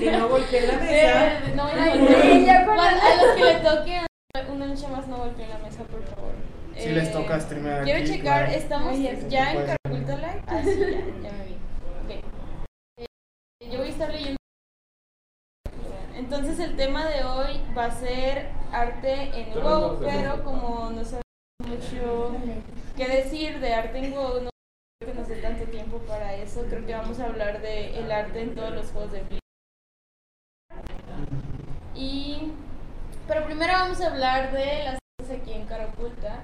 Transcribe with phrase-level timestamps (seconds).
[0.00, 1.38] Que no golpee la mesa.
[1.38, 4.00] Eh, no, no, a los que le toque
[4.52, 6.32] una noche más no golpeen la mesa, por favor.
[6.76, 8.58] Si Eh, les toca streamear Quiero aquí, checar, claro.
[8.58, 10.42] estamos ya en Live.
[10.46, 10.88] Ah, sí, ya,
[11.22, 11.54] ya me vi.
[12.04, 12.24] Ok.
[12.98, 13.06] Eh,
[13.70, 14.36] yo voy a estar leyendo.
[16.16, 21.22] Entonces el tema de hoy va a ser arte en WoW, pero como no sabemos
[21.66, 22.36] mucho
[22.96, 24.50] qué decir de arte en WoW, no
[25.00, 26.64] creo que nos dé tanto tiempo para eso.
[26.68, 29.38] Creo que vamos a hablar de el arte en todos los juegos de Blizzard.
[31.98, 32.52] Y
[33.26, 36.40] pero primero vamos a hablar de las cosas aquí en Cara Oculta.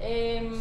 [0.00, 0.54] Em,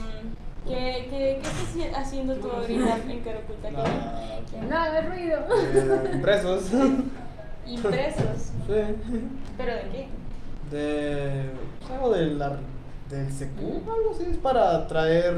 [0.67, 3.71] ¿qué, qué, ¿Qué estás haci- haciendo tú ahorita en Cara Oculta?
[3.71, 4.39] Nada,
[4.69, 5.39] No hagas ruido.
[5.57, 6.63] eh, impresos.
[7.65, 8.51] Impresos.
[8.67, 9.29] Sí.
[9.57, 10.07] ¿Pero de qué?
[10.69, 11.45] De.
[11.93, 12.59] Algo del, ar-
[13.09, 13.59] del CQ,
[13.89, 14.25] algo así.
[14.29, 15.35] Es para traer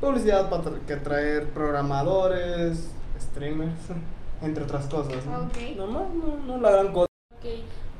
[0.00, 2.90] publicidad, para que traer programadores,
[3.20, 3.72] streamers,
[4.42, 5.26] entre otras cosas.
[5.26, 5.38] ¿no?
[5.46, 5.76] Ok.
[5.76, 7.08] Nomás, no, no la gran cosa.
[7.36, 7.44] Ok.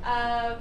[0.05, 0.57] Ah,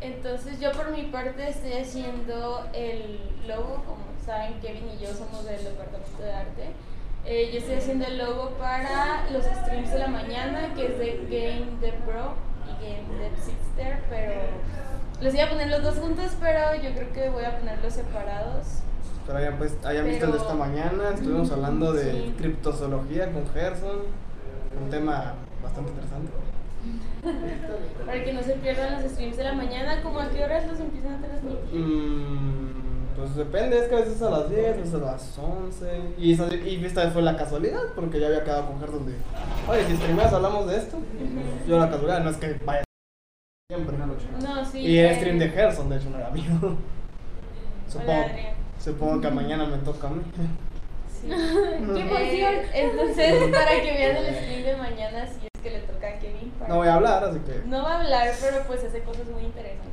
[0.00, 5.44] entonces yo por mi parte estoy haciendo el logo, como saben Kevin y yo somos
[5.44, 6.70] del departamento de arte.
[7.24, 11.16] Eh, yo estoy haciendo el logo para los streams de la mañana, que es de
[11.28, 12.34] Game Dev Pro
[12.66, 14.32] y Game Dev Sister, pero
[15.20, 18.66] les voy a poner los dos juntos, pero yo creo que voy a ponerlos separados.
[19.26, 22.34] Pero hayan, pues, hayan visto el de Pero- esta mañana, estuvimos hablando de Sí.
[22.38, 24.02] criptozoología con Gerson.
[24.80, 26.30] Un tema bastante interesante.
[28.06, 30.78] Para que no se pierdan los streams de la mañana, como a qué horas los
[30.80, 31.80] empiezan a transmitir.
[31.80, 36.00] Mm, pues depende, es que a veces a las 10, a veces a las 11.
[36.18, 39.14] Y, esa- y esta vez fue la casualidad, porque ya había quedado con Gerson de,
[39.68, 40.98] oye, si streameas hablamos de esto.
[41.66, 42.84] Yo la casualidad, no es que vaya
[43.70, 43.96] siempre.
[43.98, 44.78] No, sí.
[44.80, 46.44] Y el stream de Gerson, de hecho, no era mío.
[47.88, 48.24] Supongo,
[48.78, 50.22] supongo que mañana me toca a mí.
[51.08, 51.28] Sí.
[51.28, 52.54] ¡Qué emoción!
[52.74, 56.50] Entonces, para que vean el stream de mañana, si es que le toca a Kevin.
[56.58, 57.62] para- No voy a hablar, así que.
[57.66, 59.92] No va a hablar, pero pues hace cosas muy interesantes.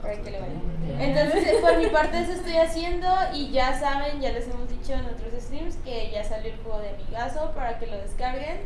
[0.00, 0.62] Para que le vayan.
[1.00, 3.08] Entonces, eh, por mi parte, eso estoy haciendo.
[3.34, 6.78] Y ya saben, ya les hemos dicho en otros streams que ya salió el juego
[6.80, 8.58] de Migazo para que lo descarguen.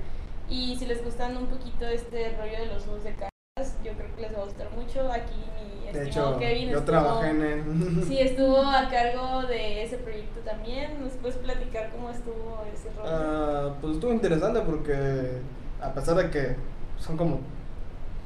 [0.51, 4.15] Y si les gustan un poquito este rollo de los juegos de cartas, yo creo
[4.15, 5.11] que les va a gustar mucho.
[5.11, 8.05] Aquí mi De estimado hecho, Kevin yo estuvo- trabajé en el.
[8.07, 11.01] Sí, estuvo a cargo de ese proyecto también.
[11.03, 13.09] ¿Nos puedes platicar cómo estuvo ese rollo?
[13.09, 15.39] Ah, pues estuvo interesante porque
[15.83, 16.57] a pesar de que
[16.99, 17.41] son como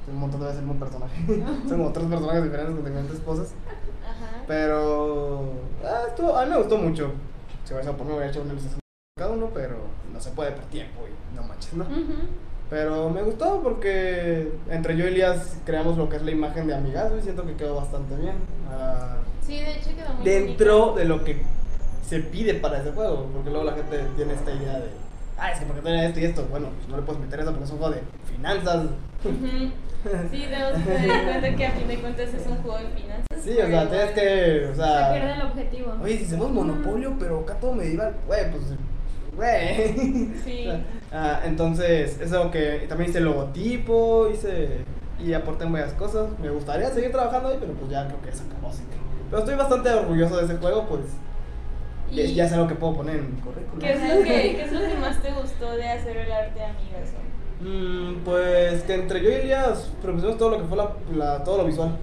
[0.06, 1.15] un montón de veces el mismo personaje,
[1.69, 3.54] son como tres personajes diferentes con diferentes poses,
[4.04, 4.42] Ajá.
[4.47, 5.44] pero
[5.84, 7.12] ah, estuvo- a mí me gustó mucho.
[7.65, 8.60] Si hubiera sido por mí hubiera hecho una de
[9.16, 9.76] cada uno, pero
[10.12, 11.84] no se puede por tiempo y no manches, ¿no?
[11.84, 12.15] Ujú.
[12.70, 16.75] Pero me gustó porque entre yo y Elías creamos lo que es la imagen de
[16.75, 18.34] amigazo y siento que quedó bastante bien.
[18.71, 20.98] Ah, Sí, de hecho quedó muy dentro bonito.
[20.98, 21.42] de lo que
[22.06, 24.88] se pide para ese juego, porque luego la gente tiene esta idea de,
[25.39, 27.50] ah, es que porque tiene esto y esto, bueno, pues no le puedes meter eso
[27.50, 28.87] porque es un juego de finanzas.
[30.31, 32.87] Sí, tenemos que tener en cuenta que a fin de cuentas es un juego de
[32.89, 33.27] finanzas.
[33.43, 35.95] Sí, o sea, tienes que, o Se pierde sea, el objetivo.
[36.03, 38.62] oye, si hacemos monopolio, pero acá todo medieval, güey, pues,
[39.37, 40.31] güey.
[40.45, 40.69] Sí.
[41.17, 44.78] Ah, entonces, eso que también hice el logotipo, hice
[45.25, 46.27] y aporté varias cosas.
[46.41, 48.97] Me gustaría seguir trabajando ahí, pero pues ya creo que se acabó así que-
[49.31, 51.03] Pero estoy bastante orgulloso de ese juego, pues
[52.15, 53.79] Y ya- ya sé lo que puedo poner en mi currículum.
[53.81, 56.59] ¿Qué es, lo que, ¿Qué es lo que más te gustó de hacer el arte
[56.59, 57.13] de amigas?
[57.61, 61.59] Mm, pues que entre yo y Elías propusimos todo lo que fue la, la- todo
[61.59, 61.97] lo visual.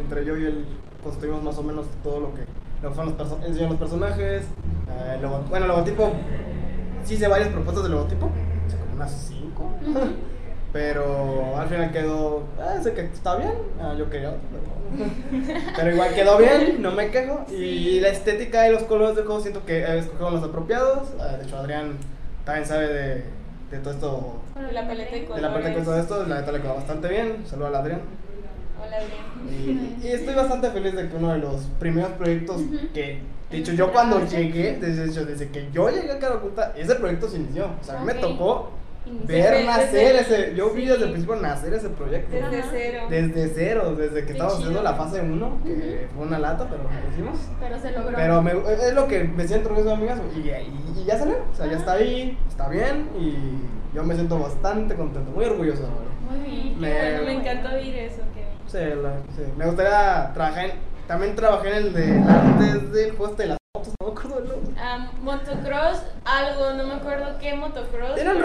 [0.00, 0.64] Entre yo y él
[1.02, 2.40] construimos más o menos todo lo que,
[2.82, 4.42] lo que fueron los, perso- enseñó los personajes.
[4.88, 5.18] eh,
[5.48, 6.12] bueno, el logotipo,
[7.04, 8.30] sí hice varias propuestas de logotipo,
[8.66, 9.70] hice como unas cinco.
[10.72, 15.10] Pero al final quedó, ah, sé que está bien, ah, yo quería otro, pero,
[15.76, 17.44] pero igual quedó bien, no me quejo.
[17.50, 18.00] Y Sí.
[18.00, 21.08] la estética y los colores del juego siento que eh, escogieron los apropiados.
[21.20, 21.98] Ah, de hecho, Adrián
[22.46, 23.24] también sabe de,
[23.70, 25.42] de todo esto De la paleta de de colores.
[25.42, 27.44] la parte de todo esto, la neta le quedó bastante bien.
[27.46, 28.00] Saludos al Adrián.
[28.82, 29.96] Hola, Adrián.
[30.02, 32.62] Y, y estoy bastante feliz de que uno de los primeros proyectos
[32.94, 36.94] que, de hecho, yo cuando llegué, desde, desde que yo llegué a Cara Oculta, ese
[36.94, 37.66] proyecto se inició.
[37.80, 38.20] O sea, a mí me Ok.
[38.20, 38.70] tocó
[39.24, 40.54] ver nacer desde- ese.
[40.56, 42.30] Yo vi desde el principio nacer ese proyecto.
[42.34, 43.06] Desde cero.
[43.10, 46.82] Desde cero, desde que Qué estábamos haciendo la fase 1, que fue una lata, pero
[46.84, 47.38] lo hicimos.
[47.60, 48.16] Pero se logró.
[48.16, 51.36] Pero me- es lo que me siento orgulloso de amigas y, y, y ya salió,
[51.50, 55.82] o sea, ya está ahí, está bien y yo me siento bastante contento, muy orgulloso.
[55.82, 56.12] la.
[56.36, 56.80] Muy bien.
[56.80, 58.52] Me- Bueno, me encanta oír eso, Kevin.
[58.66, 59.42] Sí, la- sí.
[59.56, 60.72] me gustaría trabajar en,
[61.06, 64.48] también trabajé en el de antes del este de las motos, no me acuerdo del
[64.50, 64.74] nombre.
[64.78, 68.18] Ah, motocross, algo, no me acuerdo qué motocross.
[68.18, 68.42] Era un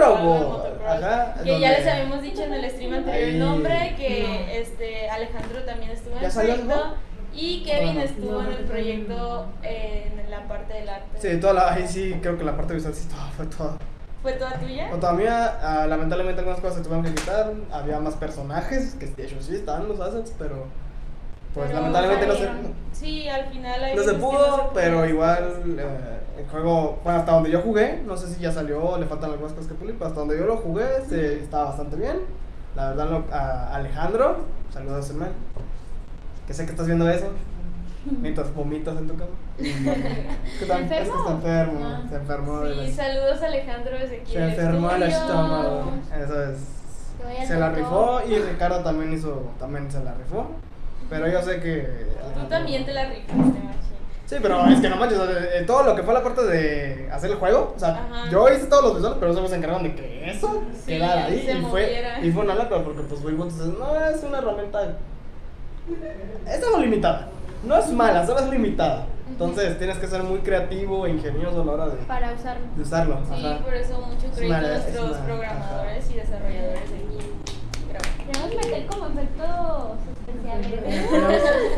[0.87, 4.51] ajá, Que ya les habíamos dicho en el stream anterior el nombre, que No.
[4.53, 6.95] este Alejandro también estuvo en ¿Ya el salió el proyecto.
[7.33, 8.01] Y Kevin No, no.
[8.05, 8.67] estuvo No, en el no.
[8.71, 11.19] proyecto eh, en la parte del arte.
[11.19, 13.77] Sí, toda la, ahí sí, creo que la parte visual sí toda, fue toda,
[14.21, 14.89] fue toda tuya.
[14.93, 19.23] O todavía, ah, lamentablemente algunas cosas se tuvieron que quitar, había más personajes, que de
[19.25, 20.67] hecho sí estaban los assets, pero
[21.57, 22.49] pues Pero lamentablemente no se.
[22.93, 27.19] Sí, al final hay no se pudo, no se pero igual eh, el juego, bueno,
[27.19, 29.95] hasta donde yo jugué, no sé si ya salió, le faltan algunas cosas que pulir,
[29.95, 32.17] pero hasta donde yo lo jugué, se, estaba bastante bien.
[32.75, 34.37] La verdad, lo- a Alejandro,
[34.73, 35.31] saludos hermano,
[36.47, 37.27] que sé que estás viendo eso,
[38.21, 39.31] mientras vomitas en tu cama.
[39.57, 39.63] que
[40.67, 42.03] tam- es que está enfermo, Ah.
[42.09, 42.59] se enfermó.
[42.61, 44.33] de Sí, las- saludos Alejandro desde aquí.
[44.33, 45.91] se enfermó el estómago.
[46.23, 46.57] Eso es.
[47.47, 50.47] Se la rifó y Ricardo también hizo, también se la rifó.
[51.09, 52.07] Pero yo sé que.
[52.39, 53.59] Tú también te la rifaste.
[54.25, 55.17] Sí, pero es que no manches,
[55.53, 58.29] eh, todo lo que fue la parte de hacer el juego, o sea, Ajá.
[58.29, 61.53] yo hice todos los visuales, pero se encargaron de que eso Sí, quedara ahí se
[61.53, 64.97] y fue, y fue una lata porque pues entonces no es una herramienta,
[66.45, 67.29] es algo limitada,
[67.63, 71.65] no es mala, solo es limitada, entonces tienes que ser muy creativo e ingenioso a
[71.65, 72.65] la hora de, Para usarlo.
[72.75, 73.19] de usarlo.
[73.33, 73.63] Sí, ajá.
[73.63, 77.31] por eso mucho Es crédito a nuestros una- programadores y desarrolladores de aquí.
[78.27, 80.81] Debemos meter como efectos especiales.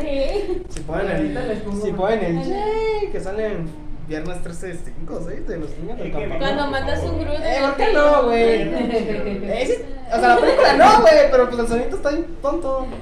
[0.00, 0.62] Sí.
[0.68, 3.68] Si les el, pongo si ponen el yay, que salen
[4.08, 6.44] viernes 13, 5 o 6 de los niños del campamento.
[6.44, 8.62] Cuando matas un en Eh, ¿por qué no, güey?
[8.62, 12.86] Eh, O sea, la película no, güey, pero pues el sonido está ahí tonto.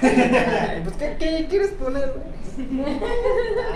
[0.00, 2.36] Pues, ¿qué, qué quieres poner, güey?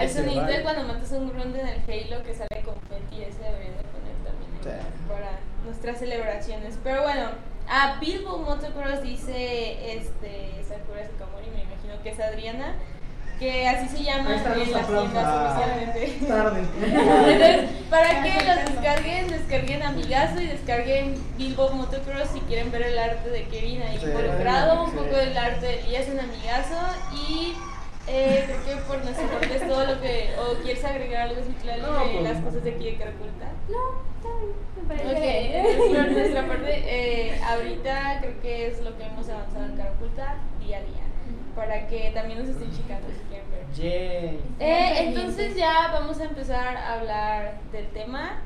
[0.01, 3.77] El sonido de cuando matas un Grunt en el Halo que sale confeti, ese deberían
[3.77, 6.79] de poner también para nuestras celebraciones.
[6.85, 7.31] Pero bueno,
[7.71, 12.75] a Bilbo Motocross dice este Sakura Sakamori, me imagino que es Adriana,
[13.39, 15.55] que así se llama en las tiendas Ah.
[15.57, 16.27] oficialmente.
[16.27, 16.61] Tarde.
[16.83, 22.99] Entonces, para que los descarguen, descarguen Amigazo y descarguen Bilbo Motocross si quieren ver el
[22.99, 24.97] arte de Kevin ahí Sí, involucrado, un sí.
[24.97, 26.77] poco del arte de Elías en Amigazo
[27.29, 27.55] y
[28.11, 30.31] eh, creo que por nuestra parte es todo lo que...
[30.39, 33.47] ¿O quieres agregar algo, Citlali, No, de pues- las cosas de aquí de Caraculta?
[33.69, 34.71] No, está bien.
[34.89, 39.29] Me Ok, parece entonces, por nuestra parte, eh, ahorita creo que es lo que hemos
[39.29, 41.05] avanzado en Caraculta día a día,
[41.55, 43.61] para que también nos estén checando si quieren ver.
[44.59, 48.43] Eh, entonces ya vamos a empezar a hablar del tema.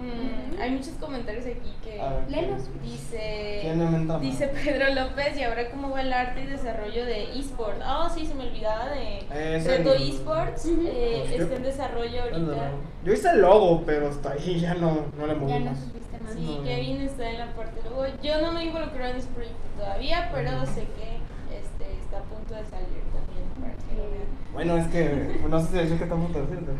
[0.00, 0.60] Mm.
[0.60, 2.62] Hay muchos comentarios aquí que A Léelos.
[2.82, 3.72] dice
[4.20, 7.80] dice Pedro López y ahora cómo va el arte y desarrollo de esports.
[7.84, 9.18] Ah, sí, se me olvidaba de
[9.56, 10.66] Es Reto el- esports.
[10.66, 12.70] Eh, Pues yo- está en desarrollo ahorita.
[13.04, 15.78] Yo hice el logo, pero hasta ahí ya no, no le moví Ya no más.
[15.80, 16.32] supiste más.
[16.32, 16.64] Sí, No.
[16.64, 18.06] Kevin está en la parte luego.
[18.22, 21.18] Yo no me he involucrado en ese proyecto todavía, pero sé que
[21.56, 24.26] este está a punto de salir también para que lo vean.
[24.52, 26.72] Bueno, es que no sé si decir que estamos haciendo.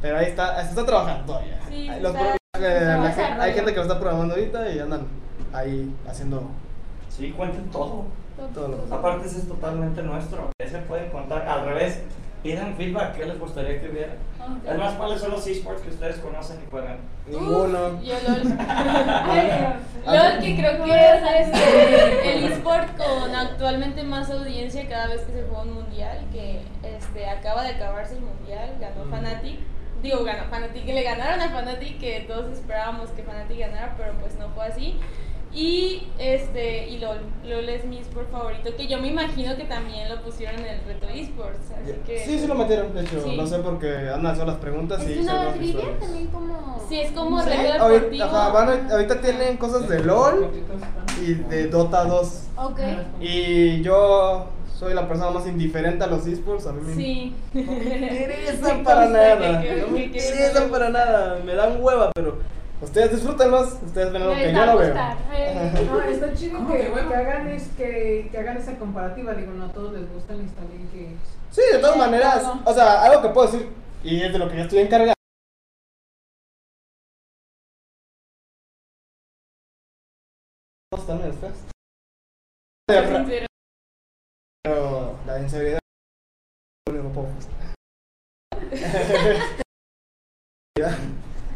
[0.00, 1.58] Pero ahí está, se está trabajando todavía.
[1.68, 5.06] Sí, los está- eh, la gen- hay gente que lo está programando ahorita y andan
[5.52, 6.42] ahí haciendo
[7.08, 8.04] Sí, cuenten todo.
[8.54, 10.50] todo lo que Aparte, ese es totalmente nuestro.
[10.58, 11.46] Ese pueden contar.
[11.48, 12.00] Al revés,
[12.42, 13.14] pidan feedback.
[13.16, 14.16] ¿Qué les gustaría que vieran?
[14.40, 14.68] Ok.
[14.68, 16.96] Es más, ¿cuáles son los esports que ustedes conocen y juegan?
[17.28, 18.02] Ninguno.
[18.02, 18.58] Yo LOL.
[18.68, 19.74] Ay,
[20.06, 25.32] LOL que creo que es este, el esport con actualmente más audiencia cada vez que
[25.34, 29.10] se juega un mundial, que este acaba de acabarse el mundial, ganó Mm.
[30.04, 34.12] Digo, ganó Fnatic, que le ganaron a Fnatic, que todos esperábamos que Fnatic ganara, pero
[34.20, 35.00] pues no fue así.
[35.56, 40.08] Y este, y LOL, LOL es mi esport favorito, que yo me imagino que también
[40.08, 42.18] lo pusieron en el reto esports, así que...
[42.18, 43.36] Sí, sí lo metieron, de hecho, Sí.
[43.36, 46.84] lo sé porque andan haciendo las preguntas y Es una trivia también como.
[46.88, 47.48] Sí, es como Sí.
[47.50, 48.24] reto Ahorita, deportivo.
[48.24, 50.50] ajá, van a- ahorita tienen cosas de LOL
[51.24, 52.42] y de Dota 2.
[52.56, 52.80] Ok.
[53.20, 57.34] Y yo soy la persona más indiferente a los esports, a mí me Sí.
[57.54, 59.60] No me interesan para nada.
[59.62, 61.38] que- que- No me interesan para nada.
[61.44, 62.38] Me dan hueva, pero
[62.82, 63.78] ustedes disfrútenlos.
[63.84, 64.94] Ustedes ven Les que yo no veo.
[64.94, 67.08] No, está chido ¿Cómo que, que bueno?
[67.08, 69.32] que hagan es que, que hagan esa comparativa.
[69.34, 71.14] Digo, no a todos les gustan y está bien que.
[71.50, 72.44] Sí, de todas Sí, maneras.
[72.64, 73.68] O sea, algo que puedo decir,
[74.02, 75.14] y es de lo que yo estoy encargado.
[82.86, 83.53] Sincero.
[84.64, 85.78] Pero la inseguridad
[86.88, 87.26] es lo único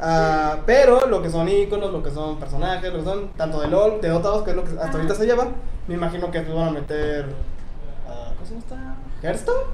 [0.00, 3.66] Ah, pero lo que son iconos, lo que son personajes, lo que son tanto de
[3.66, 4.96] LOL, de Dota 2, que es lo que hasta Ajá.
[4.96, 5.48] ahorita se lleva,
[5.88, 7.26] me imagino que van a meter.
[8.06, 8.96] ah, ¿Cómo se llama esta?
[9.26, 9.64] ¿Hearthstone?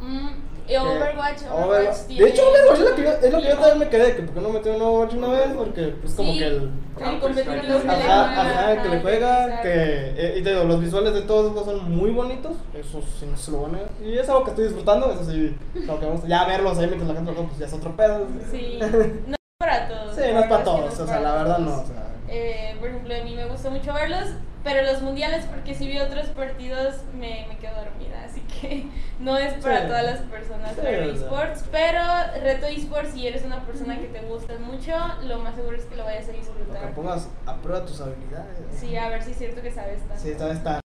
[0.00, 0.30] Mm,
[0.68, 1.96] y Overwatch, Eh, Overwatch Overwatch.
[2.06, 4.16] tiene- De hecho, Overwatch es lo que yo, es lo que yo también me quedé,
[4.16, 6.54] que porque no metió un Overwatch una vez, porque es como Sí, que el.
[6.54, 9.72] el competitivo que le Ajá, juega, ajá, que le juega, que.
[10.16, 13.36] eh, y te digo, los visuales de todos esos son muy bonitos, eso sí no
[13.36, 14.04] se lo van a.
[14.04, 17.08] Y es algo que estoy disfrutando, eso sí, lo que vamos Ya verlos ahí mientras
[17.08, 18.26] la gente lo juega, pues ya es otro pedo.
[18.50, 18.78] Sí,
[19.26, 20.14] no es para todos.
[20.16, 21.66] Sí, no es para todos, o sea, la verdad no.
[21.70, 21.82] todos.
[21.82, 22.01] O sea,
[22.34, 24.28] Eh, por ejemplo, a mí me gusta mucho verlos.
[24.64, 28.22] pero los mundiales, porque si vi otros partidos, me, me quedo dormida.
[28.24, 28.86] Así que
[29.18, 29.86] no es para Sí.
[29.88, 31.24] todas las personas Sí, Reto o sea.
[31.24, 31.64] esports.
[31.72, 32.00] Pero
[32.44, 34.92] Reto esports, si eres una persona que te gusta mucho,
[35.24, 36.94] lo más seguro es que lo vayas a Para que disfrutar.
[36.94, 38.56] pongas a prueba tus habilidades.
[38.78, 40.22] Sí, a ver si es cierto que sabes tanto.
[40.22, 40.80] Sí, vez está.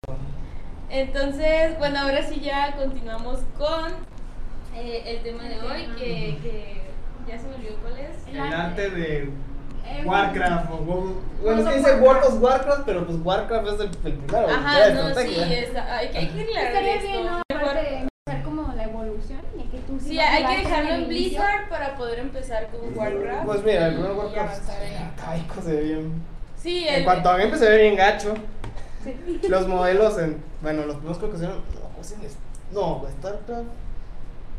[0.89, 3.91] Entonces, bueno, ahora sí ya continuamos con
[4.75, 6.81] eh, el tema de hoy, que, que
[7.27, 8.27] ya se me olvidó cuál es.
[8.29, 8.89] El El arte.
[8.91, 9.29] de
[10.05, 11.21] Warcraft o WoW.
[11.41, 12.33] Bueno, es World que of dice World Warcraft.
[12.35, 14.47] of Warcraft, pero pues Warcraft es el, el primero.
[14.49, 17.41] Ajá, no, sí, está- hay que, hay que Estaría bien, ¿no?
[17.53, 21.07] Aparte, empezar como la evolución de que tú Sí, hay que dejarlo en.
[21.07, 23.45] Blizzard para poder empezar con Warcraft.
[23.45, 26.23] Pues mira, el y- primer y Warcraft está bien en- arcaico, se ve bien.
[26.57, 28.33] Sí, En cuanto a gameplay se ve bien gacho.
[29.03, 29.41] Sí.
[29.49, 30.41] Los modelos en.
[30.61, 31.45] Bueno, los primeros creo que se.
[31.47, 31.59] No,
[32.71, 33.67] no, StarCraft.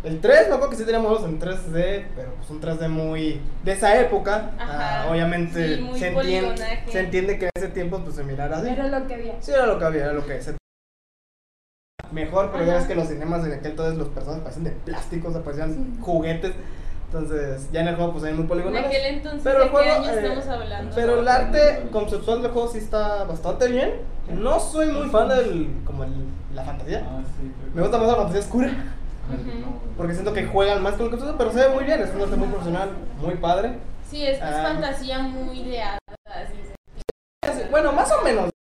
[0.05, 3.41] El 3 me acuerdo que sí tenía modelos en 3D, pero pues un 3D muy.
[3.65, 4.51] de esa época.
[4.59, 6.93] Ajá, ah, obviamente sí, muy se, entiende, poligonaje.
[6.93, 8.69] se entiende que en ese tiempo pues se mirara así.
[8.69, 9.41] Era lo que había.
[9.41, 10.55] Sí, era lo que había, era lo que se
[12.13, 15.29] mejor, pero ya ves que los cinemas en aquel entonces los personajes parecían de plástico,
[15.29, 15.99] o sea, parecían Sí.
[16.03, 16.53] juguetes.
[17.07, 18.87] Entonces, ya en el juego pues eran muy en poligonales.
[18.89, 20.95] aquel entonces, Pero el ¿de juego, qué año eh, estamos hablando?
[20.95, 23.93] Pero el arte conceptual del juego sí está bastante bien.
[24.29, 26.13] No soy muy fan del como el,
[26.55, 27.05] la fantasía.
[27.75, 28.71] Me gusta más la fantasía oscura.
[29.97, 32.23] Porque siento que juegan más con el concepto, pero se ve muy bien, es un
[32.23, 32.91] arte muy profesional,
[33.21, 33.73] muy padre.
[34.11, 34.63] Sí, es que es Ah.
[34.73, 35.59] fantasía muy
[37.43, 38.51] se- Bueno, más o menos.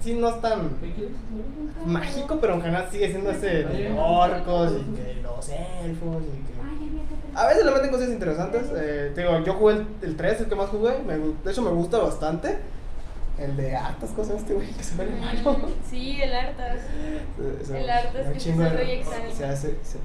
[0.00, 0.70] Sí, no es tan
[1.84, 6.56] mágico, pero en general sigue siendo ese de orcos y que los elfos y que...
[7.38, 8.62] A veces le meten cosas interesantes.
[8.74, 10.98] Eh, te digo, yo jugué el, el 3, el que más jugué.
[11.06, 12.58] me de hecho, me gusta bastante.
[13.38, 15.58] El de hartas cosas, este güey, que se ve malo.
[15.90, 16.78] Sí, el Artas.
[17.36, 19.30] Se- se- El un que chingo se extraño.
[19.36, 19.76] Se hace.
[19.82, 19.98] Se,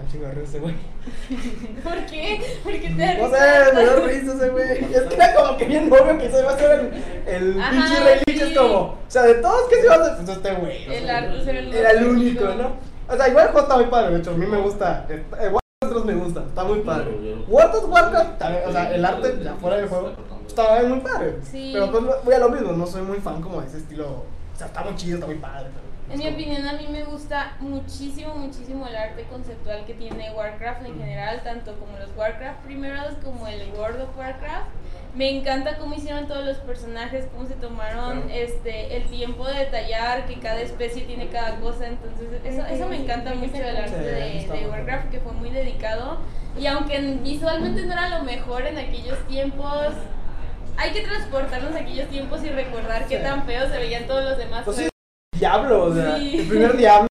[0.00, 0.74] un chingo de risa ese güey.
[1.84, 2.40] ¿Por qué?
[2.64, 4.84] ¿Por qué te da No sé, me da risa ese güey.
[4.94, 6.92] Es que era como que bien obvio que se iba a hacer
[7.26, 8.22] el, el Ajá, pinche rey.
[8.48, 8.78] Es como.
[8.78, 10.84] O sea, de todos que se iba a hacer, pues este güey.
[10.84, 12.44] El sea, Arthas era el Era el más único.
[12.46, 12.72] ¿no?
[13.10, 14.14] O sea, igual el juego está muy padre.
[14.14, 15.06] De hecho, a mí me gusta.
[15.10, 15.52] El, el
[15.82, 17.10] Warcraft me gusta, está muy padre.
[17.48, 20.12] World of Warcraft, o sea, el arte ya fuera del juego,
[20.48, 21.36] está muy padre.
[21.42, 21.70] Sí.
[21.72, 24.24] Pero pues voy a lo mismo, no soy muy fan como de ese estilo.
[24.54, 25.68] O sea, está muy chido, está muy padre.
[25.72, 30.30] Pero, En mi opinión, a mí me gusta muchísimo, muchísimo el arte conceptual que tiene
[30.32, 34.66] Warcraft en general, tanto como los Warcraft primeros como el World of Warcraft.
[35.14, 38.28] Me encanta cómo hicieron todos los personajes, cómo se tomaron Claro.
[38.40, 41.86] este el tiempo de detallar que cada especie tiene cada cosa.
[41.86, 46.18] Entonces, eso, eso me encanta mucho del arte de, de Warcraft, que fue muy dedicado.
[46.58, 49.88] Y aunque visualmente no era lo mejor en aquellos tiempos,
[50.78, 53.22] hay que transportarnos a aquellos tiempos y recordar qué Sí.
[53.22, 54.62] tan feos se veían todos los demás.
[54.64, 54.88] Pues sí,
[55.36, 56.38] Diablo, o sea, Sí.
[56.40, 57.08] el primer Diablo,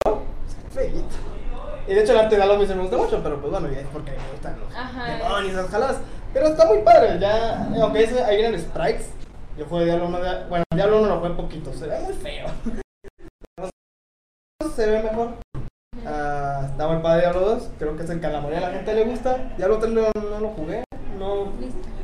[0.71, 1.03] feíto.
[1.87, 3.79] Y de hecho el arte de mí se me gusta mucho, pero pues bueno, ya
[3.79, 5.17] es porque me gustan los Ajá.
[5.17, 5.97] demonios, esas jaladas.
[6.33, 9.09] Pero está muy padre, ya, aunque ese, ahí vienen sprites.
[9.57, 12.45] Yo jugué Diablo 1, de- bueno, Diablo 1 lo jugué poquito, se ve muy feo.
[14.75, 15.29] se ve mejor.
[16.05, 18.65] Ah, está muy padre Diablo 2, creo que es el que a la mayoría de
[18.67, 19.37] la gente le gusta.
[19.57, 20.83] Diablo 3 no, no lo jugué,
[21.17, 21.51] no...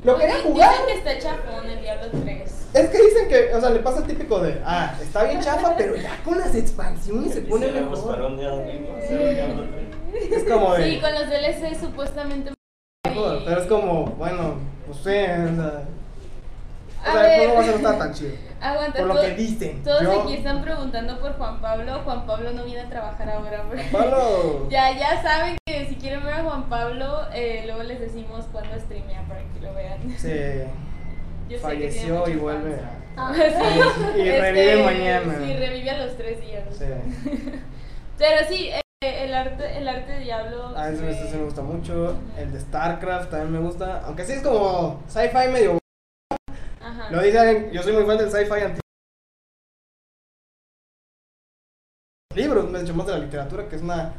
[0.04, 0.74] Lo quería Dicen jugar.
[0.86, 2.52] que está chapón el Diablo 3.
[2.74, 5.76] Es que dicen que, o sea, le pasa el típico de, ah, está bien chafa,
[5.78, 8.32] pero ya con las expansiones se pone Quisiéramos para mejor.
[8.32, 8.98] un día domingo.
[9.00, 12.52] Es como de, Sí, con los DLC supuestamente.
[13.08, 14.56] mejor, pero es como, bueno,
[14.86, 15.84] pues sí, o sea,
[17.06, 18.32] o A sea, el juego va a ser estar tan chido.
[18.62, 19.84] Aguanta, Por lo que dicen.
[19.84, 22.00] Todos Yo- aquí están preguntando por Juan Pablo.
[22.06, 23.64] Juan Pablo no viene a trabajar ahora.
[23.68, 28.00] porque- Pablo, Ya, ya saben que si quieren ver a Juan Pablo, eh, luego les
[28.00, 30.18] decimos cuándo streamea para que lo vean.
[30.18, 30.68] se
[31.50, 33.00] Yo sé que falleció y vuelve a...
[33.18, 35.36] Ah, Sí, Y este, revive mañana.
[35.46, 36.64] Sí, revive a los tres días.
[36.72, 36.86] Sí.
[38.18, 38.82] Pero sí, eh,
[39.26, 40.74] el arte, el arte de Diablo.
[40.78, 42.16] A ese se- este sí me gusta mucho.
[42.38, 44.02] El de StarCraft también me gusta.
[44.06, 45.78] Aunque sí es como sci-fi medio.
[47.14, 47.22] Ajá.
[47.22, 48.82] Lo dice alguien, yo soy muy fan del sci-fi anti.
[52.36, 54.14] Libros, me he dicho más de la literatura, que es una.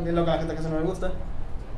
[0.00, 1.12] Bien lo que a la gente casi no le gusta.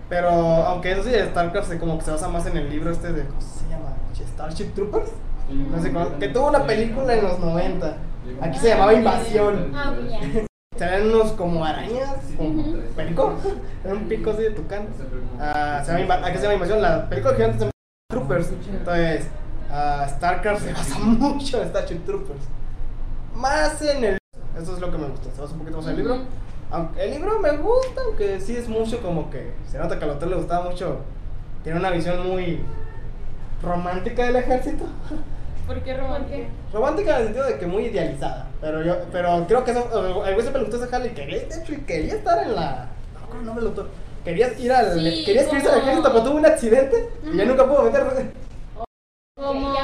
[0.09, 3.12] Pero aunque eso sí, StarCraft se, como que se basa más en el libro este
[3.12, 3.26] de.
[3.26, 3.97] ¿Cómo se llama?
[4.14, 5.11] Starship Troopers.
[5.49, 6.19] No sé cuál.
[6.19, 7.97] Que tuvo una película en los 90.
[8.40, 9.73] Aquí se llamaba Invasión.
[9.75, 9.95] Ah.
[10.76, 13.35] Se ven unos como arañas, como perico,
[13.85, 14.87] era un pico así de tucán.
[15.38, 17.73] Ah, se llama, aquí se llama Invasión, la película gigante se llama
[18.09, 18.52] Troopers.
[18.73, 19.28] Entonces,
[19.70, 22.40] ah, StarCraft se basa mucho en Starship Troopers.
[23.34, 24.18] Más en el.
[24.60, 26.18] Eso es lo que me gusta, se basa un poquito más en el libro.
[26.70, 29.52] Aunque el libro me gusta, aunque sí es mucho como que.
[29.70, 30.98] Se nota que al autor le gustaba mucho.
[31.62, 32.60] Tiene una visión muy
[33.62, 34.84] romántica del ejército.
[35.66, 36.38] ¿Por qué romántico?
[36.72, 38.48] Romántica en el sentido de que muy idealizada.
[38.60, 39.88] Pero yo, pero creo que eso,
[40.26, 42.54] el güey siempre le gustó ese jale y quería, de hecho, y quería estar en
[42.54, 42.88] la.
[43.14, 43.72] No, ¿cómo no me lo
[44.24, 44.94] Quería ir al.
[45.00, 48.32] Sí, quería inscribirse al como- ejército, pero tuvo un accidente y ya nunca pudo meterse.
[49.40, 49.75] Como,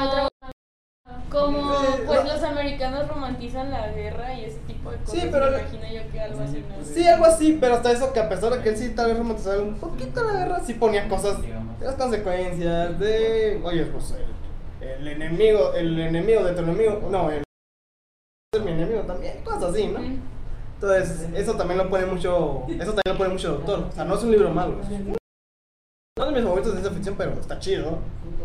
[1.31, 1.73] como
[2.05, 5.13] pues los americanos romantizan la guerra y ese tipo de cosas.
[5.19, 6.85] Sí, pero- Me imagino yo que algo así, ¿no?
[6.85, 9.17] Sí, algo así, pero hasta eso que a pesar de que él sí tal vez
[9.17, 11.49] romantizaba un poquito la guerra, sí ponía cosas de
[11.85, 14.11] las consecuencias de, oye, pues
[14.81, 17.43] el, el enemigo, el enemigo de tu enemigo, no, el
[18.53, 19.99] es mi enemigo también, cosas así, ¿no?
[20.75, 24.15] Entonces, eso también lo pone mucho, eso también lo pone mucho doctor, o sea, no
[24.15, 24.75] es un libro malo.
[26.17, 27.97] No es de mis favoritos de ciencia ficción, pero está chido,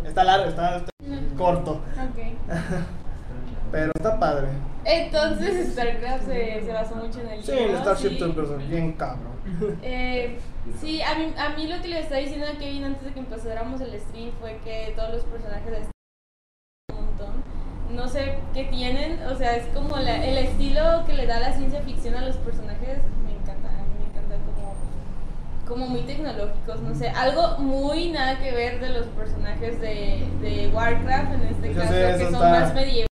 [0.04, 0.91] está largo, está, está
[1.37, 1.80] corto,
[3.73, 4.49] pero está padre.
[4.85, 8.18] Entonces, StarCraft se, se basó mucho en el Sí, en Starship sí.
[8.18, 9.32] Troopers, bien cabrón.
[9.82, 10.38] Eh,
[10.80, 13.21] sí, a mí, a mí lo que le estaba diciendo a Kevin antes de que
[13.21, 15.78] empezáramos el stream fue que todos los personajes de
[16.94, 17.42] un montón.
[17.90, 21.52] No sé qué tienen, o sea, es como la- el estilo que le da la
[21.52, 22.99] ciencia ficción a los personajes.
[23.25, 24.75] Me encanta, a mí me encantan como,
[25.73, 30.71] como muy tecnológicos, no sé, algo muy nada que ver de los personajes de, de
[30.75, 33.09] Warcraft en este caso, que son está- más medievales,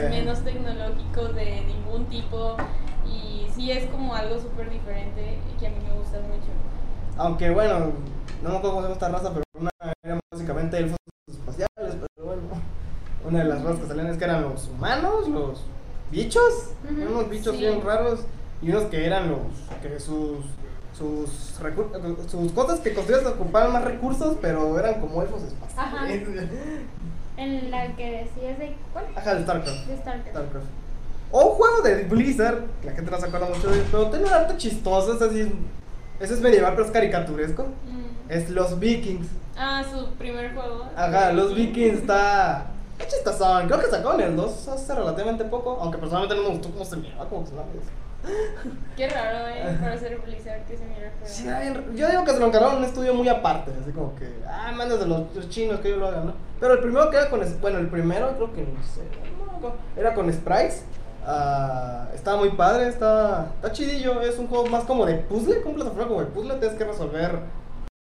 [0.00, 0.08] sí.
[0.10, 2.56] menos tecnológicos de ningún tipo.
[3.06, 6.48] Y sí es como algo súper diferente y que a mí me gusta mucho.
[7.16, 7.92] Aunque bueno,
[8.42, 9.70] no me acuerdo cómo se llama esta raza, pero una
[10.02, 12.42] era básicamente elfos espaciales, pero bueno.
[13.24, 15.62] Una de las razas que salían es que eran los humanos, los
[16.10, 17.60] bichos, unos bichos sí.
[17.62, 18.20] bien raros,
[18.60, 19.40] y unos que eran los,
[19.80, 20.44] que sus,
[21.02, 26.28] sus, sus cosas que construían ocupaban más recursos, pero eran como elfos espaciales.
[27.34, 28.76] En la que decías de.
[28.92, 29.06] ¿Cuál?
[29.16, 29.86] Ajá, de StarCraft.
[29.86, 30.28] De StarCraft.
[30.28, 30.66] StarCraft.
[31.30, 34.10] O un juego de Blizzard, que la gente no se acuerda mucho de él, pero
[34.10, 35.50] tiene un arte chistoso, es así,
[36.20, 37.64] ese es medieval pero es caricaturesco.
[37.64, 38.30] Mm.
[38.30, 39.26] Es los vikings.
[39.56, 40.84] Ah, su primer juego.
[40.94, 42.66] Ajá, los vikings está.
[42.98, 43.66] Qué chistosón.
[43.66, 45.78] Creo que sacó en el 2 hace relativamente poco.
[45.80, 47.70] Aunque personalmente no me gustó cómo se miraba, como que se miraba.
[48.96, 51.26] Qué raro, eh, para ser Blizzard que se mira feo.
[51.26, 51.44] Sí,
[51.96, 53.72] Yo digo que se lo encargaron en un estudio muy aparte.
[53.80, 54.28] Así como que.
[54.46, 56.34] Ah, mandas de los, chinos que yo lo hagan, ¿no?
[56.60, 57.40] Pero el primero que era con.
[57.60, 59.02] Bueno, el primero creo que no sé.
[59.60, 60.84] no Era con sprites.
[61.24, 64.20] Ah, estaba muy padre, está, está chidillo.
[64.20, 66.54] Es un juego más como de puzzle, como plataforma como de puzzle.
[66.54, 67.38] Tienes que resolver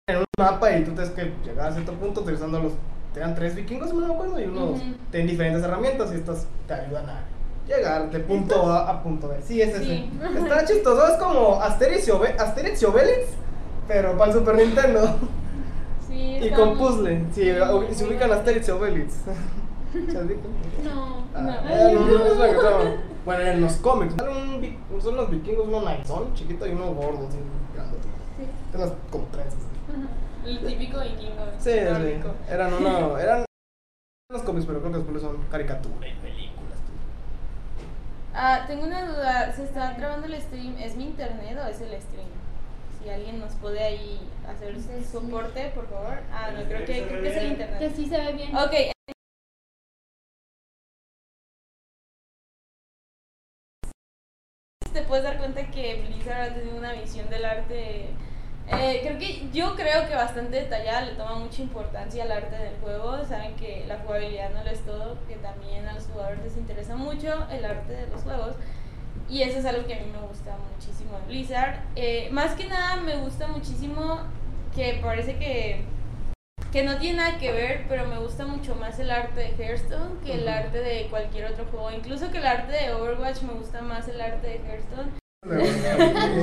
[0.08, 2.74] en un mapa y tú tienes que llegar a cierto punto utilizando los.
[3.14, 4.80] Te dan tres vikingos, no me acuerdo, y unos.
[4.80, 4.96] Ujú.
[5.12, 7.26] Tienen diferentes herramientas y estas te ayudan a
[7.68, 9.36] llegar de punto A a punto B.
[9.44, 9.84] Sí, es ese.
[9.86, 10.12] Sí.
[10.38, 13.28] Está chistoso, es como Asterix y, Obe- Asterix y Obelix,
[13.88, 15.16] pero para el Super Nintendo.
[16.08, 17.26] Sí, y con puzzle.
[17.34, 17.44] Sí,
[17.96, 19.14] se ubican Asterix y Obelix.
[19.94, 21.26] Ah, No.
[21.42, 22.84] no, no, es la que estaba-
[23.26, 24.16] Bueno, en los cómics,
[25.02, 27.38] son los vikingos, uno narizón, chiquito y uno gordo, así,
[27.76, 28.04] grandote.
[28.38, 28.46] Sí.
[28.78, 29.60] Unas como trenzas.
[30.46, 31.44] El típico vikingo.
[31.60, 32.22] Sí, sí.
[32.50, 33.46] Eran uno, eran
[34.32, 36.61] los cómics, pero creo que después son caricaturas y películas.
[38.34, 39.52] Ah, tengo una duda.
[39.54, 40.78] ¿Se está grabando el stream?
[40.80, 42.30] ¿Es mi internet o es el stream?
[43.02, 45.04] Si alguien nos puede ahí hacer Sí.
[45.12, 46.20] soporte, por favor.
[46.32, 47.94] Ah, no, creo que, creo que es el Que internet.
[47.96, 48.56] sí se ve bien.
[48.56, 48.74] Ok.
[54.94, 58.10] Te puedes dar cuenta que Blizzard ha tenido una visión del arte.
[58.70, 62.76] Eh, creo que yo creo que bastante detallada, le toma mucha importancia al arte del
[62.82, 63.24] juego.
[63.26, 66.96] Saben que la jugabilidad no lo es todo, que también a los jugadores les interesa
[66.96, 68.56] mucho el arte de los juegos.
[69.30, 71.80] Y eso es algo que a mí me gusta muchísimo de Blizzard.
[71.96, 74.20] Eh, más que nada me gusta muchísimo
[74.76, 75.84] que parece que,
[76.72, 80.20] que no tiene nada que ver, pero me gusta mucho más el arte de Hearthstone
[80.26, 81.92] que el arte de cualquier otro juego.
[81.92, 85.21] Incluso que el arte de Overwatch me gusta más el arte de Hearthstone.
[85.44, 85.62] A mí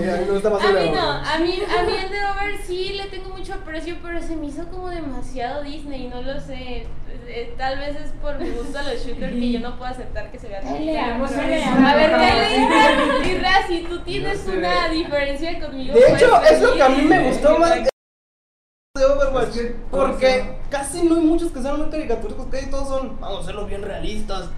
[0.09, 4.21] A no, a mí, a mí el de Over sí le tengo mucho aprecio, pero
[4.21, 6.89] se me hizo como demasiado Disney, no lo sé.
[7.29, 10.33] Eh, tal vez es por mi gusto a los shooters que yo no puedo aceptar
[10.33, 14.89] que se vea tan Dale, dale, A ver, Kelly, y Ra, si tú tienes una
[14.89, 15.95] diferencia conmigo.
[15.95, 19.57] De hecho, pues, es lo que a mí me gustó más de Overwatch.
[19.93, 23.43] Porque ¿cómo casi no hay muchos que sean muy caricaturescos, casi todos son, vamos a
[23.43, 24.49] hacerlos bien realistas.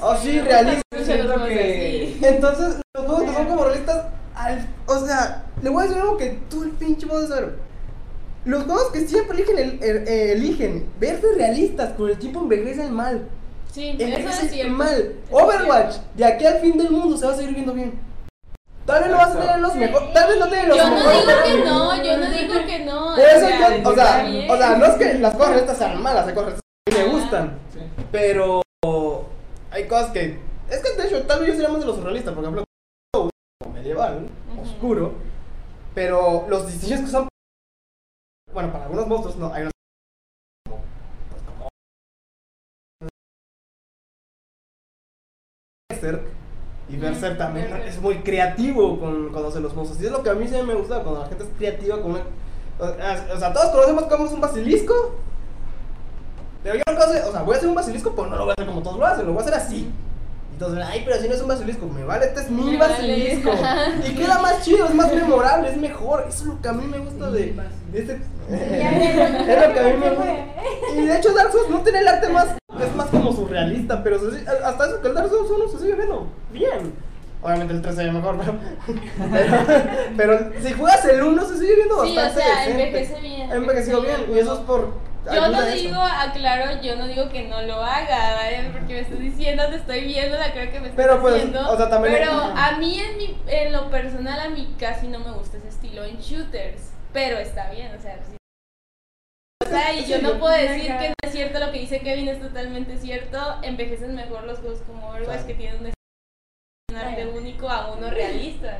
[0.00, 0.82] Oh, sí, me gustan realista.
[0.90, 2.26] mucho los Siento juegos que- así.
[2.34, 6.16] Entonces, los juegos que son como realistas, al- o sea, le voy a decir algo
[6.16, 7.56] que tú el pinche a saber.
[8.44, 12.92] Los juegos que siempre eligen, el- el- eh, eligen verse realistas, con el tiempo envejecen
[12.92, 13.26] mal.
[13.72, 14.72] Sí, eso es Envejecen cierto.
[14.74, 15.00] mal.
[15.00, 16.08] Es Overwatch, cierto.
[16.14, 17.92] de aquí al fin del mundo se va a seguir viendo bien.
[18.86, 20.94] Tal vez no vas a tener los mejores, tal vez no tiene los Yo no
[20.96, 21.20] mejores.
[21.26, 23.14] digo que no, yo no digo que no.
[23.16, 26.28] Por eso yo, o sea, o sea, no es que las cosas realistas sean malas,
[26.28, 26.54] hay cosas
[26.86, 27.78] que me gustan, Sí.
[28.12, 28.60] pero
[29.70, 30.38] hay cosas que,
[30.70, 32.63] es que de hecho, tal vez yo sería más de los surrealistas, por ejemplo,
[33.72, 34.28] medieval,
[34.60, 35.14] oscuro,
[35.94, 37.28] pero los diseños que son,
[38.52, 39.72] bueno, para algunos monstruos, no, hay unos
[41.28, 41.68] pues, como
[46.86, 50.30] y Berserk también es muy creativo con, cuando hace los monstruos, y es lo que
[50.30, 52.22] a mí sí me gusta, cuando la gente es creativa con una,
[52.78, 55.14] o, sea, todos conocemos cómo es un basilisco,
[56.62, 58.50] pero yo nunca sé, o sea, voy a hacer un basilisco, pero no lo voy
[58.50, 59.92] a hacer como todos lo hacen, lo voy a hacer así.
[60.58, 62.92] Todos, ay, pero si no es un basilisco, me vale, este es mi Me vale.
[62.94, 63.50] basilisco.
[64.08, 66.24] Y queda más chido, es más memorable, es mejor.
[66.28, 67.54] Eso es lo que a mí me gusta de,
[67.92, 68.12] de este.
[68.50, 70.34] es lo que a mí me gusta.
[70.96, 72.46] Y de hecho, Dark Souls no tiene el arte más.
[72.80, 74.18] Es más como surrealista, pero
[74.64, 76.94] hasta eso que el Dark Souls 1 se sigue viendo bien.
[77.42, 78.54] Obviamente el 3 se ve mejor, pero,
[80.16, 80.38] pero.
[80.38, 82.42] pero si juegas el 1 se sigue viendo Sí, o bastante.
[82.42, 82.86] sea, decente.
[82.86, 83.50] envejece bien.
[83.52, 84.94] Ha envejecido bien, y eso es por.
[85.32, 88.68] Yo no digo, aclaro, yo no digo que no lo haga, ¿vale?
[88.72, 91.70] Porque me estás diciendo, te estoy viendo, la creo que me estás Pero, pues, diciendo.
[91.70, 95.20] o sea, también- Pero a mí, en, mi, en lo personal, a mí casi no
[95.20, 96.92] me gusta ese estilo en shooters.
[97.12, 98.36] Pero está bien, o sea, sí.
[99.64, 102.28] O sea, y yo no puedo decir que no es cierto lo que dice Kevin,
[102.28, 103.38] es totalmente cierto.
[103.62, 105.46] Envejecen mejor los juegos como Overwatch Claro.
[105.46, 105.92] que tienen
[106.90, 108.78] un arte único a uno realista.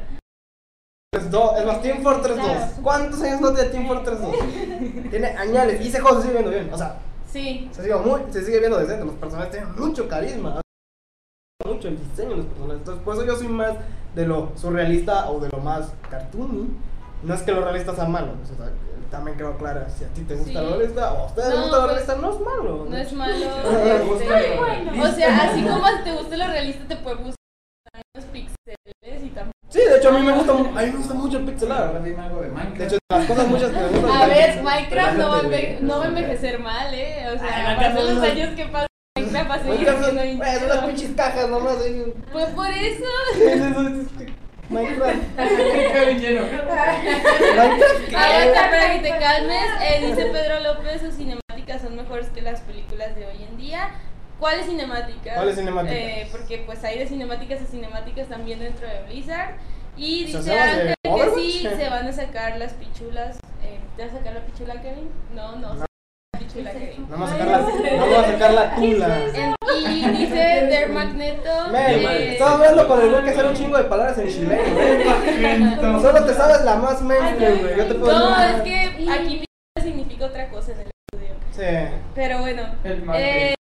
[1.17, 2.47] Es, dos, es más, Team Fortress 2.
[2.47, 2.73] Claro.
[2.83, 4.37] ¿Cuántos años no tiene Team Fortress 2?
[5.11, 6.73] tiene añales y ese juego se sigue viendo bien.
[6.73, 6.97] O sea,
[7.31, 9.05] Sí, se sigue, muy, se sigue viendo decente.
[9.05, 10.61] Los personajes tienen mucho carisma.
[11.67, 12.79] Mucho el diseño de los personajes.
[12.79, 13.73] Entonces, por eso yo soy más
[14.15, 16.69] de lo surrealista o de lo más cartoony.
[17.25, 18.35] No es que lo realista sea malo.
[18.41, 18.71] O sea,
[19.11, 20.65] también creo claro, si a ti te gusta Sí.
[20.67, 22.87] lo realista o a ustedes les No, gusta lo pues, realista, no es malo.
[22.89, 23.35] no es malo.
[24.21, 25.01] Este.
[25.01, 29.54] O sea, así como te gusta lo realista, te puede gustar los píxeles y tampoco.
[29.75, 31.87] Sí, de hecho a mí me gusta, a mí me gusta mucho el pixel art.
[31.89, 32.79] Ahora dime algo de Minecraft.
[32.79, 34.23] De hecho, las cosas muchas que me gustan.
[34.23, 37.27] A ver, Minecraft no va, enve- no va a envejecer mal, ¿eh?
[37.35, 38.87] O sea, Minecraft pasan no- los años que pasan,
[39.19, 40.87] Minecraft va a seguir siendo chido.
[40.87, 41.77] pinches cajas nomás.
[42.33, 43.05] Pues por eso.
[44.71, 45.17] Minecraft.
[45.39, 46.21] Minecraft.
[48.09, 48.17] ¿qué?
[48.17, 49.67] Aguanta para que te calmes.
[49.83, 53.91] Eh, dice Pedro López, sus cinemáticas son mejores que las películas de hoy en día.
[54.39, 55.35] ¿Cuáles cinemáticas?
[55.37, 55.97] ¿Cuáles cinemáticas?
[55.99, 59.55] Eh, porque pues hay de cinemáticas a cinemáticas también dentro de Blizzard.
[59.97, 61.39] Y ¿Se dice Ángel que Overwatch?
[61.41, 63.39] sí, se van a sacar las pichulas.
[63.63, 65.09] Eh, ¿Te vas a sacar la pichula, Kevin?
[65.35, 65.81] No, no, No.
[66.33, 67.07] la pichula, Kevin.
[67.09, 69.19] Vamos a sacar la, vamos a sacar la tula.
[69.79, 71.69] Y dice Der Magneto.
[71.71, 76.01] Men, eh, hablando con el güey que hace un chingo de palabras en chileno.
[76.03, 77.77] Solo te sabes la más mainstream, güey.
[77.77, 81.35] Yo te puedo no, decir- es que aquí pichula significa otra cosa en el estudio.
[81.53, 81.97] Sí.
[82.17, 82.63] Pero bueno.
[82.85, 83.55] El Eh,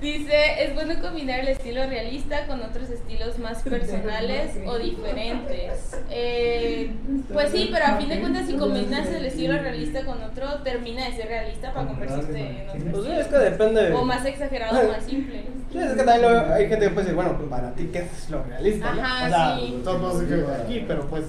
[0.00, 5.96] Dice, es bueno combinar el estilo realista con otros estilos más personales o diferentes.
[6.10, 6.92] Eh,
[7.32, 11.04] pues sí, pero a fin de cuentas si combinas el estilo realista con otro, termina
[11.06, 13.92] de ser realista para convertirse en otro Pues sí, es que depende.
[13.92, 15.42] O más exagerado o más simple.
[15.72, 17.98] Sí, es que también lo- hay gente que puede decir, bueno, pues para ti, ¿qué
[17.98, 18.92] es lo realista?
[18.94, 19.00] no?
[19.02, 19.80] Ajá, o sea, sí.
[19.84, 20.22] todos
[20.62, 21.24] aquí, pero pues.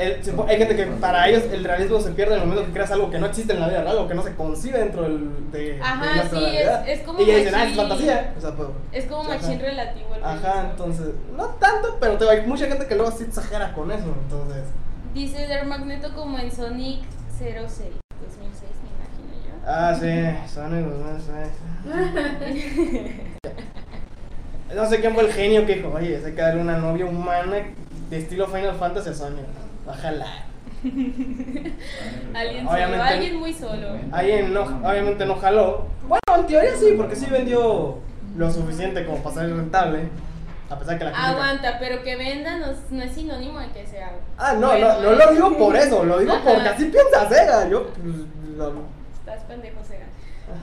[0.00, 2.90] El- hay gente que para ellos el realismo se pierde en el momento que creas
[2.90, 5.50] algo que no existe en la vida real, algo que no se concibe dentro del,
[5.52, 6.88] de, de Ajá, nuestra sí, es- realidad.
[6.88, 8.34] es como y ya dicen, ah, es fantasía.
[8.36, 12.46] O sea, pues, Es como machín relativo el Ajá, entonces, no tanto, pero te, hay
[12.46, 14.64] mucha gente que luego sí exagera con eso, entonces.
[15.14, 17.02] Dice Der Magneto como en Sonic
[17.38, 17.90] 06, 2006,
[18.82, 19.52] me imagino yo.
[19.66, 21.48] Ah, sí, Sonic 2006.
[24.74, 27.56] No sé quién fue el genio que dijo, oye, hay que darle una novia humana
[28.08, 29.44] de estilo Final Fantasy a Sonic.
[29.86, 30.26] Ojalá.
[32.34, 33.88] Alguien solo, Obviamente- alguien muy solo.
[34.12, 35.86] Alguien no, obviamente no jaló.
[36.06, 37.98] Bueno, en teoría sí, porque sí vendió
[38.36, 40.08] lo suficiente como para ser rentable.
[40.70, 43.68] A pesar que la crítica- Aguanta, pero que venda no, es- no es sinónimo de
[43.70, 44.12] que sea.
[44.38, 45.16] Ah, no, bueno, no, no ¿eh?
[45.16, 46.44] lo digo por eso, lo digo Ajá.
[46.44, 47.68] porque así piensa Sega.
[47.68, 48.16] Yo, pues,
[48.56, 48.84] lo-
[49.18, 50.06] Estás pendejo, Sega.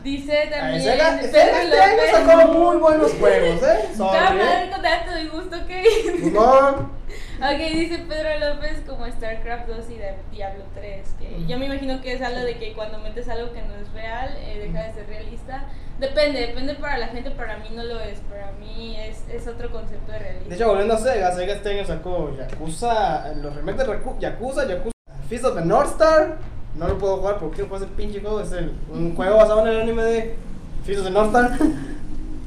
[0.03, 0.81] Dice Ay, también.
[0.81, 3.79] Sega, Sega este año sacó muy buenos juegos, ¿eh?
[3.91, 4.69] Está Sorry, madre ¿eh?
[4.71, 6.31] con tanto de gusto que.
[6.33, 6.89] No,
[7.37, 11.07] Ok, dice Pedro López como StarCraft 2 y Diablo 3.
[11.19, 13.93] Que yo me imagino que es algo de que cuando metes algo que no es
[13.93, 15.65] real, eh, deja de ser realista.
[15.99, 18.19] Depende, depende para la gente, para mí no lo es.
[18.21, 20.49] Para mí es, es otro concepto de realismo.
[20.49, 24.91] De hecho, volviendo a Sega, Sega este año sacó Yakuza, los remakes de Yakuza, Yakuza,
[25.29, 26.37] Fist of the North Star.
[26.75, 28.41] No lo puedo jugar porque quiero jugar ese pinche juego.
[28.41, 30.35] Es el, un juego basado en el anime de
[30.83, 31.51] Fist of the North Star.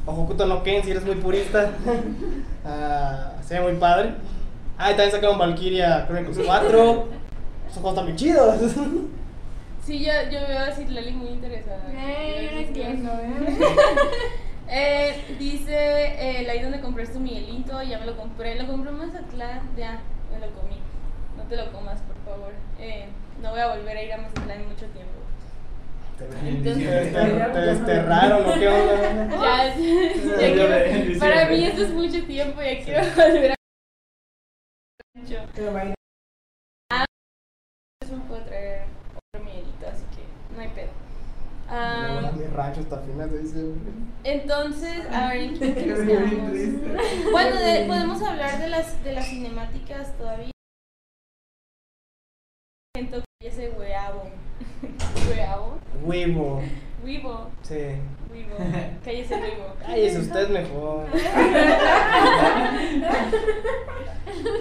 [0.07, 1.71] O Hokuto no Ken si eres muy purista.
[2.63, 4.13] Ah, se ve muy padre.
[4.83, 7.09] Ah, y también sacaron Valkyria Chronicles 4.
[7.69, 8.57] Esos juegos bien chidos.
[9.83, 11.83] Sí, yo, yo veo a Citlali muy interesada.
[11.91, 13.59] Eh, yo no entiendo, ¿eh?
[14.69, 18.99] Eh, dice, eh, ahí donde compraste tu Miguelito, ya me lo compré, lo compré en
[18.99, 20.77] Mazatlán, ya, me lo comí.
[21.37, 22.53] No te lo comas, por favor.
[22.79, 23.07] Eh,
[23.43, 25.13] no voy a volver a ir a Mazatlán en mucho tiempo.
[26.19, 29.29] Te, te- te desterraron o qué onda.
[29.41, 29.75] Ya,
[30.37, 33.60] quiero- para mí esto es mucho tiempo, ya quiero volver a...
[35.15, 35.39] Yo
[38.17, 40.91] me puedo traer otro Miguelito, así que no hay pedo.
[42.37, 43.93] Mi rancho hasta final de diciembre.
[44.25, 45.87] Entonces, a ver, ¿en qué
[47.17, 47.31] nos?
[47.33, 50.51] Bueno, de- podemos hablar de las, de las cinemáticas todavía.
[52.97, 54.25] Siento que ese hueavo.
[55.29, 55.79] ¿Hueavo?
[56.05, 56.63] Huevo.
[57.05, 57.79] Wibo, Sí.
[58.33, 58.57] Wibo,
[59.05, 59.35] cállese.
[59.87, 61.07] Ay, es usted mejor.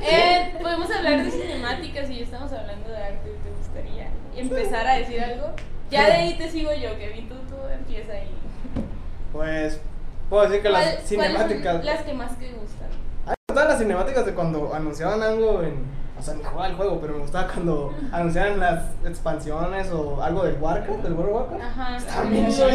[0.02, 3.30] Eh, podemos hablar de cinemáticas y ya estamos hablando de arte.
[3.44, 5.52] ¿Te gustaría empezar a decir algo?
[5.92, 7.30] Ya de ahí te sigo yo, Kevin.
[7.30, 8.30] Tú, tú empieza ahí.
[9.32, 9.80] Pues,
[10.30, 11.86] puedo decir que ¿Cuál- las cuáles son cinemáticas.
[11.86, 12.88] Las que más te gustan.
[13.26, 15.99] A mí me gustaban las cinemáticas de cuando anunciaban algo en.
[16.20, 20.44] O sea, ni jugaba el juego, pero me gustaba cuando anunciaban las expansiones o algo
[20.44, 21.64] del Warcraft, del World of Warcraft.
[21.64, 21.98] Ajá.
[21.98, 22.72] Estaban bien chidas.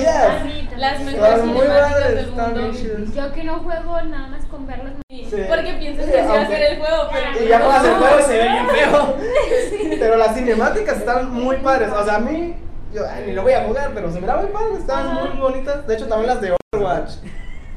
[0.78, 2.78] Las mejores Estaban muy cinemáticas del estaban bien mundo.
[2.80, 3.14] chidas.
[3.14, 4.92] Yo que no juego nada más con verlas.
[5.11, 5.37] Sí, Sí.
[5.48, 7.44] Porque piensas Sí, que así va a ser el juego, pero.
[7.44, 9.16] Y ya juegas el juego y se ve bien feo.
[10.00, 11.90] Pero las cinemáticas están muy padres.
[11.92, 12.54] O sea, a mí,
[12.92, 14.74] yo ay, ni lo voy a jugar, pero se me da muy padre.
[14.78, 15.20] Están Ajá.
[15.24, 15.87] muy bonitas.
[15.87, 17.11] De hecho, también las de Overwatch.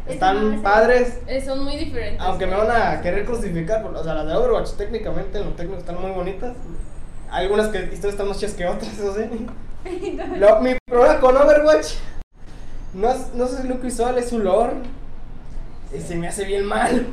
[0.09, 1.19] Están padres.
[1.27, 2.21] Eh, son muy diferentes.
[2.21, 5.51] Aunque me van a querer crucificar, por- o sea, las de Overwatch técnicamente, en lo
[5.51, 6.55] técnico están muy bonitas.
[7.29, 9.47] Hay algunas que historias están más chidas que otras, eso sí.
[10.37, 11.93] Lo- mi problema con Overwatch
[12.93, 14.73] no es, no es look visual, es su lore.
[15.95, 16.89] Y se me hace bien mal.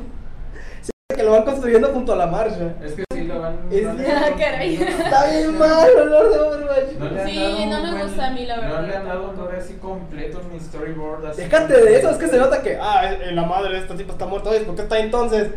[0.81, 2.75] Siento que lo van construyendo junto a la marcha.
[2.83, 3.53] Es que sí lo van.
[3.71, 4.75] Es no bien- Ah, caray.
[4.75, 6.91] Está bien mal el de Overwatch.
[6.99, 8.87] No le Sí, dado un no me buen- gusta a mí, la No verdad.
[8.87, 11.41] le han dado un lore así completo ni storyboard así.
[11.41, 14.13] Déjate de eso, es que se nota que, ah, eh, la madre de esta tipa
[14.13, 14.49] está muerta.
[14.49, 15.49] Oye, ¿por qué está ahí entonces?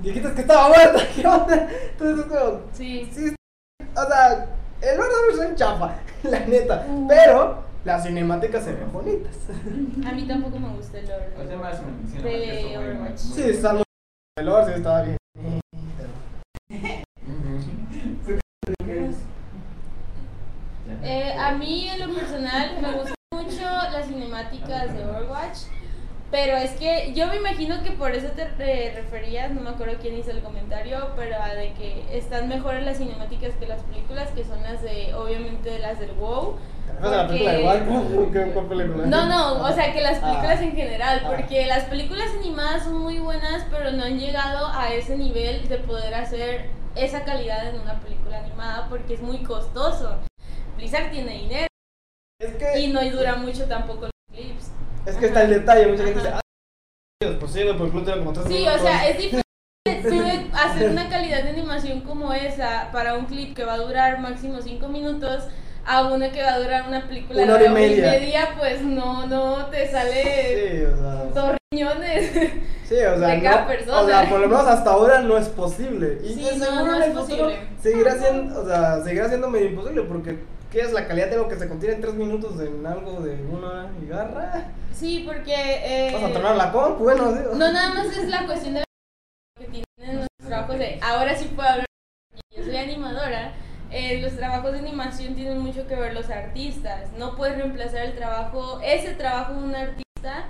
[0.00, 1.68] Dijiste que estaba muerta, ¿qué onda?
[1.92, 3.10] Entonces es como, Sí.
[3.12, 3.34] Sí,
[3.94, 4.46] o sea,
[4.82, 5.94] el Lord of es chafa,
[6.24, 6.86] la neta.
[7.08, 9.32] Pero las cinemáticas se ven bonitas.
[10.06, 11.30] A mí tampoco me gusta el lore.
[11.38, 13.82] Los demás no, son muy Sí, está muy.
[14.38, 15.16] El Lord sí estaba bien.
[21.02, 25.58] Eh, a mí en lo personal me gustan mucho las cinemáticas de Overwatch,
[26.30, 29.94] pero es que yo me imagino que por eso te eh, referías, no me acuerdo
[30.00, 34.28] quién hizo el comentario, pero a de que están mejores las cinemáticas que las películas,
[34.30, 36.56] que son las de, obviamente, las del WoW.
[36.86, 37.58] ¿Te refieres a la película de
[38.14, 39.06] Porque-.
[39.06, 40.64] No, no, o sea que las películas Ah.
[40.64, 41.32] en general, Ah.
[41.36, 45.78] porque las películas animadas son muy buenas, pero no han llegado a ese nivel de
[45.78, 50.16] poder hacer esa calidad en una película animada porque es muy costoso.
[50.76, 51.66] Blizzard tiene dinero
[52.40, 54.70] Es que, y no dura mucho tampoco los clips.
[55.06, 55.86] Es que está el detalle.
[55.88, 56.40] Mucha gente dice, ah,
[57.40, 58.80] pues sí, güey, por ejemplo, como tres Sí, minutos.
[58.80, 59.42] o sea, es diferente
[60.02, 64.20] sube hacer una calidad de animación como esa para un clip que va a durar
[64.20, 65.44] máximo 5 minutos
[65.84, 68.54] a una que va a durar una película Una hora y de media.
[68.58, 71.24] pues no, no te sale Sí, o sea.
[71.34, 72.30] dos riñones.
[72.88, 74.00] Sí, o sea, de cada no, persona.
[74.00, 76.18] o sea, por lo menos hasta ahora no es posible.
[76.24, 77.68] Y Sí, no, seguro no en es el futuro posible.
[77.82, 80.38] seguirá siendo, o sea, seguirá siendo medio imposible porque
[80.76, 83.32] ¿qué es la calidad de algo que se contiene en tres minutos en algo de
[83.44, 84.64] una garra?
[84.92, 85.54] Sí, porque...
[85.54, 87.40] eh, Vas a tronar la compu, bueno, sí.
[87.54, 88.84] No nada más es la cuestión de
[89.58, 91.00] que tienen los trabajos de...
[91.02, 91.86] Ahora sí puedo hablar,
[92.54, 93.52] yo soy animadora.
[93.90, 97.10] eh, los trabajos de animación tienen mucho que ver los artistas.
[97.16, 100.44] No puedes reemplazar el trabajo, ese trabajo de un artista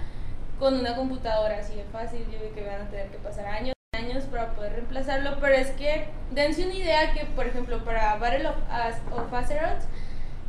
[0.59, 2.27] con una computadora así de fácil.
[2.33, 5.37] Yo creo que van a tener que pasar años y años para poder reemplazarlo.
[5.41, 9.85] Pero es que dense una idea que, por ejemplo, para Battle of, As- of Azeroth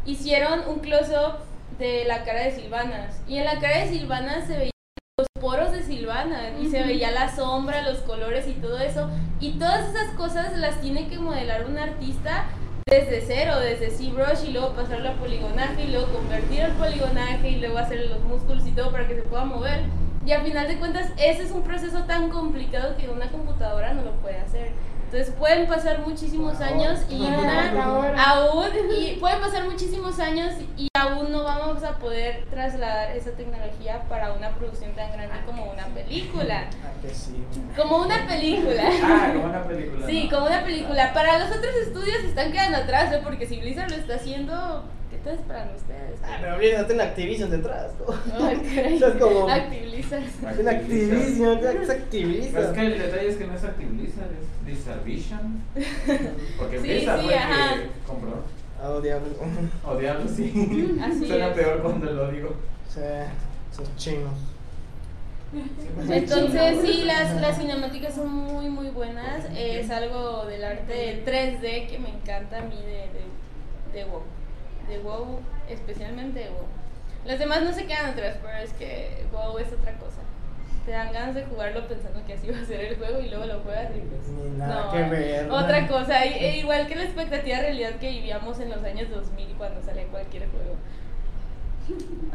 [0.07, 1.35] hicieron un close-up
[1.77, 3.21] de la cara de Silvanas.
[3.27, 4.71] Y en la cara de Silvanas se veía
[5.19, 9.09] los poros de Silvana y se veía la sombra, los colores y todo eso.
[9.39, 12.45] Y todas esas cosas las tiene que modelar un artista
[12.89, 17.55] desde cero, desde ZBrush y luego pasarlo a poligonaje y luego convertir al poligonaje y
[17.57, 19.81] luego hacer los músculos y todo para que se pueda mover.
[20.25, 24.03] Y a final de cuentas ese es un proceso tan complicado que una computadora no
[24.03, 24.71] lo puede hacer.
[25.07, 27.25] Entonces pueden pasar muchísimos años y
[28.17, 34.03] aún y pueden pasar muchísimos años y aún no vamos a poder trasladar esa tecnología
[34.09, 36.65] para una producción tan grande como una película.
[36.83, 37.41] Ah, que sí.
[37.77, 38.83] Como una película.
[39.01, 40.07] Ah, como una película.
[40.07, 40.29] Sí, ¿no?
[40.29, 41.13] como una película.
[41.13, 43.21] Para los otros estudios están quedando atrás, ¿eh?
[43.23, 44.83] porque si Blizzard lo está haciendo,
[45.23, 46.19] ¿qué están esperando ustedes?
[46.23, 48.45] Ah, pero mira, tiene Activision detrás, ¿no?
[48.45, 48.95] Ay, caray.
[49.03, 50.23] Es como- Activision.
[50.55, 52.63] Tiene Activision, ¿qué es Activision?
[52.63, 55.61] es que el detalle es que no es Activision, es Blizzardvision.
[56.57, 57.75] Porque Sí, Blizzard sí, fue el ajá.
[57.75, 58.43] que compró.
[58.83, 59.27] Oh, diablo.
[59.85, 60.97] O diablo, sí.
[61.01, 61.53] Así Suena es.
[61.55, 62.55] peor cuando lo digo.
[62.89, 62.99] Sí,
[63.71, 64.33] esos chinos.
[66.09, 69.45] Entonces sí, las, las cinemáticas son muy muy buenas.
[69.55, 73.09] Es algo del arte 3D que me encanta a mí de,
[73.93, 74.21] de, de WoW.
[74.87, 76.65] De WoW, especialmente de WoW.
[77.25, 80.21] Las demás no se quedan atrás, pero es que WoW es otra cosa.
[80.85, 83.45] Te dan ganas de jugarlo pensando que así va a ser el juego y luego
[83.45, 84.27] lo juegas y pues...
[84.29, 85.51] Ni nada no, que ver.
[85.51, 89.09] Otra cosa, y- e igual que la expectativa de realidad que vivíamos en los años
[89.09, 90.75] 2000 cuando salía cualquier juego.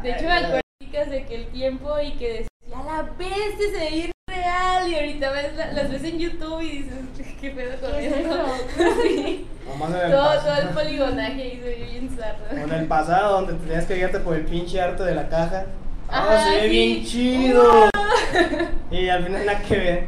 [0.03, 0.61] De hecho, me acuerdo
[1.09, 5.55] de que el tiempo y que decía la bestia se veía real y ahorita ves
[5.55, 6.99] la- las ves en YouTube y dices,
[7.41, 8.45] ¿qué pedo con ¿Qué es esto?
[8.45, 8.93] eso?
[9.03, 9.47] Sí.
[9.65, 12.61] Todo, todo el poligonaje ahí se ve bien O zarro.
[12.63, 15.65] en el pasado, donde tenías que guiarte por el pinche arte de la caja.
[16.09, 16.69] Ah, Ajá, se ve sí.
[16.69, 17.63] bien chido.
[18.91, 20.05] Y al final nada que ver.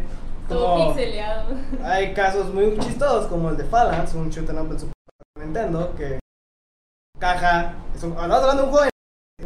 [0.48, 1.46] Todo pixeleado.
[1.84, 4.94] hay casos muy chistosos como el de Phalanx, un shoot 'em up en Super
[5.39, 6.20] Nintendo, que
[7.20, 8.89] caja, es un, hablando de un juego, de-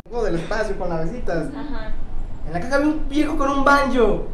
[0.05, 1.47] un juego del espacio con navecitas.
[1.55, 1.91] Ajá.
[2.47, 4.27] En la caja había un viejo con un banjo.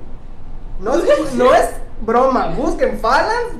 [0.79, 1.69] No es, no es
[2.01, 3.53] broma, busquen Phalanx,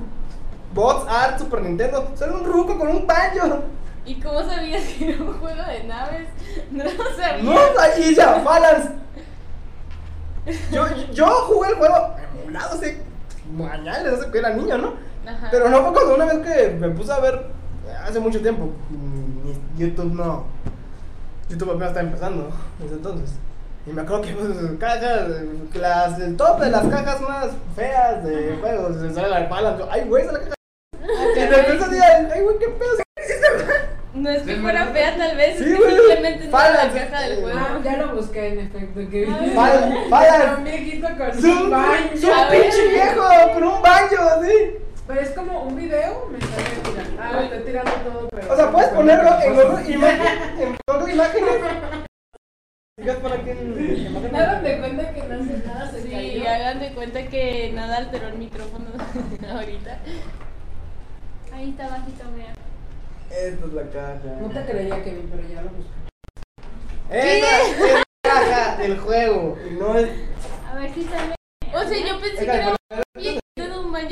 [0.76, 3.64] Bots Art, Super Nintendo, sale un ruco con un banjo.
[4.06, 6.28] ¿Y cómo sabías que era un juego de naves?
[6.70, 7.44] No lo sabía.
[7.44, 8.90] No, ahí ya, Phalanx.
[10.72, 13.02] Yo, yo jugué el juego emulado hace
[13.52, 14.94] mañana, hace que era niño, ¿no?
[15.26, 15.48] Ajá.
[15.50, 17.48] Pero no fue cuando una vez que me puse a ver
[18.04, 18.70] hace mucho tiempo.
[19.78, 20.46] YouTube no.
[21.50, 23.32] YouTube apenas estaba empezando desde entonces.
[23.88, 25.30] Y me acuerdo que pues, cajas,
[25.74, 30.06] las, el top de las cajas más feas de juegos, se sale la yo, Ay,
[30.08, 30.55] güey, esa es la caja.
[31.46, 31.98] Y de repente así,
[32.34, 33.06] ay, güey, qué pedo.
[34.14, 37.22] No es que fuera fea tal vez, Sí, es que simplemente no era la caja
[37.22, 37.60] del juego.
[37.60, 39.00] Ah, ya lo busqué en efecto.
[39.12, 40.58] Que Phalanx.
[40.58, 42.12] Un viejito con un, baño.
[42.14, 44.78] es un pinche viejo con un así.
[45.08, 47.22] Pero es como un video, me está tirando.
[47.22, 48.54] Ah, estoy tirando todo, pero.
[48.54, 50.60] O sea, puedes ponerlo en Google Imágenes.
[50.60, 51.54] En Google Imágenes.
[52.98, 53.18] Digas.
[54.32, 56.50] Nada de cuenta que no hace nada, se Sí, cayó.
[56.50, 58.86] hagan de cuenta que nada alteró el micrófono
[59.54, 60.00] ahorita.
[61.56, 62.54] Ahí está bajito, mira.
[63.30, 64.66] Esta es la No caja.
[64.66, 65.92] te creía, Kevin, pero ya lo busqué.
[67.10, 69.58] Esta es la caja del juego.
[69.70, 70.10] Y no es.
[70.70, 71.36] A ver si sale.
[71.74, 72.76] O sea, yo pensé que era un
[73.16, 74.12] viejito de un baño.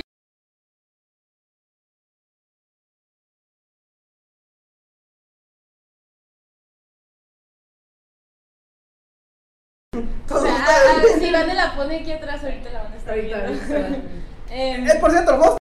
[10.30, 11.20] Ah, bien.
[11.20, 13.76] si van la pone aquí atrás, ahorita la van a estar Ahorita, viendo.
[13.76, 14.02] ahorita.
[14.50, 15.63] Em, Eh, por cierto, el.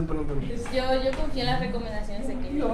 [0.00, 0.34] Nintendo.
[0.72, 2.64] yo, yo confío en las recomendaciones de Kevin.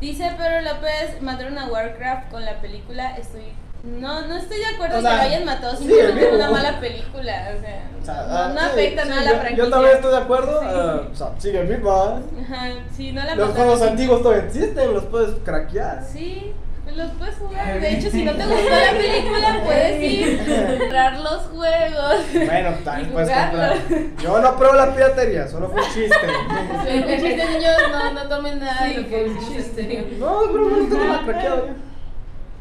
[0.00, 3.16] Dice Pedro López, mataron a Warcraft con la película.
[3.16, 3.52] Estoy.
[3.82, 6.34] No, no estoy de acuerdo O en sea, que lo hayan matado sí, simplemente por
[6.34, 7.52] una mala película.
[7.56, 9.64] O sea, O sea, no, ah, no sí, afecta sí, nada a la franquicia.
[9.64, 10.60] Yo también estoy de acuerdo.
[10.66, 10.66] Sí.
[10.70, 12.20] ah, o sea, sigue viva.
[12.42, 16.04] Ajá, sí, no la Los juegos antiguos todavía existen, los puedes craquear.
[16.04, 17.80] Sí, pues los puedes jugar.
[17.80, 22.14] De hecho, si no te gustó la película, puedes ir, comprar los juegos.
[22.46, 23.76] Bueno, también Y puedes comprar.
[24.22, 26.16] Yo no apruebo la piratería, solo fue un chiste.
[26.84, 30.16] Sí, el chiste, niños, no, no tomen nada de Sí, lo que fue un chiste.
[30.18, 31.68] No, broma, no tengo nada craqueado.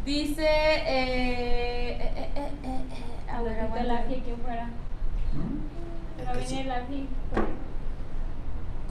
[0.05, 4.03] Dice, eh, eh, eh, eh, eh, a ver, Ahorita el aguanta.
[4.07, 4.69] ají aquí afuera.
[5.33, 6.25] ¿Mm?
[6.25, 7.09] Va a venir el ají.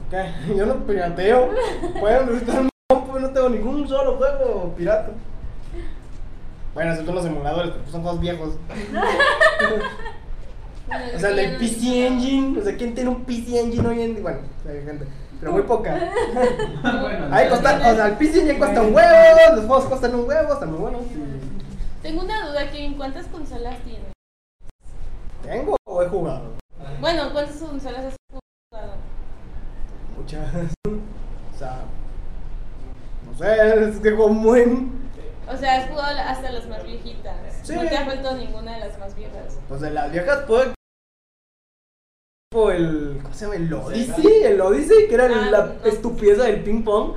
[0.07, 1.49] Ok, yo no pirateo.
[1.99, 5.11] Pueden visitar mi compu, no tengo ningún solo juego pirata.
[6.73, 8.55] Bueno, excepto los emuladores, pero son juegos viejos.
[11.15, 12.05] O sea, el PC.
[12.05, 14.21] Engine, o sea, ¿quién tiene un PC Engine hoy en día?
[14.21, 15.07] Bueno, hay gente,
[15.39, 15.91] pero muy poca.
[17.01, 20.53] bueno, Ahí o sea, el PC Engine cuesta un huevo, los juegos cuestan un huevo,
[20.53, 21.01] están muy buenos.
[22.03, 24.13] Tengo una duda, Kevin, ¿cuántas consolas tienes?
[25.41, 26.51] ¿Tengo o he jugado?
[27.01, 28.15] Bueno, ¿cuántas consolas has
[28.71, 28.93] jugado?
[30.17, 30.47] Muchas.
[31.55, 31.85] O sea,
[33.39, 34.91] no sé, es que juego muy.
[35.47, 37.35] O sea, has jugado hasta las más viejitas.
[37.63, 37.75] Sí.
[37.75, 39.59] No te ha faltado ninguna de las más viejas.
[39.67, 40.73] Pues de las viejas puedo.
[42.51, 43.19] Tipo el.
[43.21, 43.55] ¿Cómo se llama?
[43.55, 44.43] El Odyssey.
[44.43, 45.73] El Odyssey, que era Ah, la no.
[45.85, 47.13] estupidez del ping pong.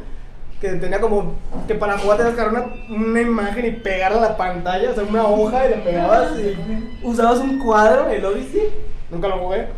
[0.61, 1.37] Que tenía como.
[1.67, 4.91] Que para jugar tenías que agarrar una, una imagen y pegarla a la pantalla.
[4.91, 8.69] O sea, una hoja y la pegabas y usabas un cuadro, el Odyssey.
[9.11, 9.69] Nunca lo jugué.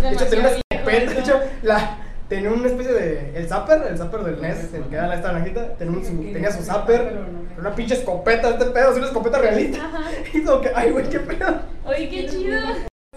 [0.00, 1.12] De hecho, tenía una escopeta.
[1.12, 1.98] De hecho, la,
[2.30, 3.36] tenía una especie de.
[3.38, 5.74] El zapper, el zapper del NES, el que era esta naranjita.
[5.74, 7.18] Tenía, un- su, tenía su zapper.
[7.58, 9.84] Una pinche escopeta, este pedo, una escopeta realista.
[9.84, 10.10] Ajá.
[10.32, 11.60] Y como que, ay, güey, qué pedo.
[11.84, 12.58] Oye, qué chido.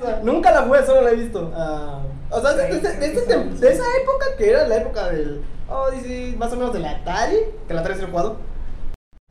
[0.02, 1.50] O sea, nunca la jugué, solo la he visto.
[1.56, 5.10] Ah, o sea, de, de- de- de este de esa época que era la época
[5.12, 8.38] del Odyssey, más o menos del Atari, que el Atari sí lo he jugado.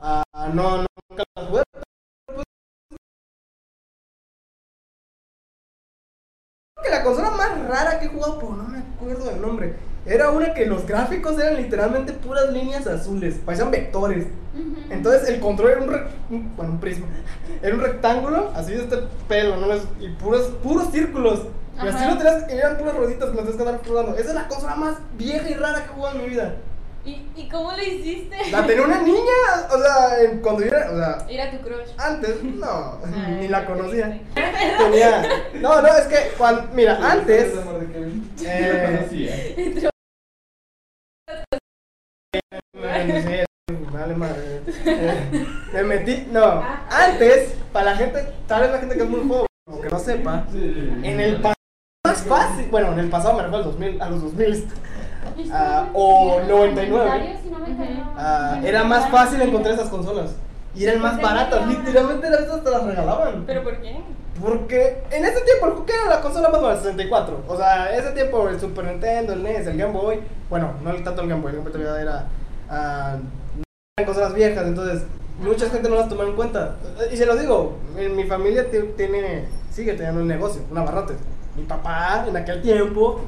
[0.01, 0.23] Ah,
[0.55, 1.63] no, no, nunca la jugué.
[2.27, 2.45] Pues,
[6.75, 8.69] Creo que la consola más rara que he jugado, pero no
[9.03, 9.75] acuerdo del nombre.
[10.05, 14.27] Era una que los gráficos eran literalmente puras líneas azules, parecían vectores.
[14.91, 17.07] Entonces el control era un, re- un- bueno, un prisma.
[17.63, 18.97] Era un rectángulo, así de este
[19.29, 19.67] pelo, ¿no?
[20.01, 21.43] Y puros, puros círculos.
[21.77, 22.11] Y así Ajá.
[22.11, 24.17] lo tenías, eran puras rueditas que las tenías que andar jugando.
[24.17, 26.55] Esa es la consola más vieja y rara que he jugado en mi vida.
[27.05, 28.37] ¿Y, ¿Y cómo lo hiciste?
[28.53, 29.19] La tenía una niña,
[29.73, 31.89] o sea, en- cuando yo era, o sea, Era tu crush.
[31.99, 34.21] antes, no, Ay, ni la conocía.
[34.79, 35.23] Tenía,
[35.55, 37.55] no, no, es que, cuando, mira, antes,
[38.37, 39.89] Sí, eh,
[43.93, 44.63] vale madre.
[44.87, 49.29] Eh, me metí, no, antes, para la gente, tal vez la gente que es muy
[49.29, 50.91] joven o que no sepa, Sí.
[51.03, 51.55] en el pasado
[52.05, 54.69] no fácil, bueno, en el pasado me refiero al 2000, a los 2000,
[55.53, 57.37] Ah, o 99.
[57.43, 58.11] Si no me equivoco.
[58.17, 60.35] ah, era más fácil encontrar esas consolas.
[60.75, 63.45] Y eran más baratas, literalmente estas te las regalaban.
[63.47, 64.01] ¿Pero por qué?
[64.41, 66.83] Porque en ese tiempo, ¿qué era la consola más barata?
[66.83, 67.45] 64.
[67.47, 70.21] O sea, ese tiempo el Super Nintendo, el NES, el Game Boy.
[70.49, 72.27] Bueno, no tanto el Game Boy, el Game Boy todavía era.
[73.57, 73.63] no
[73.99, 75.03] eran consolas viejas, entonces
[75.39, 76.77] mucha gente no las tomaba en cuenta.
[77.13, 81.19] Y se lo digo, en mi familia ti- tiene, sigue teniendo un negocio, un abarrotes.
[81.55, 83.21] Mi papá en aquel tiempo,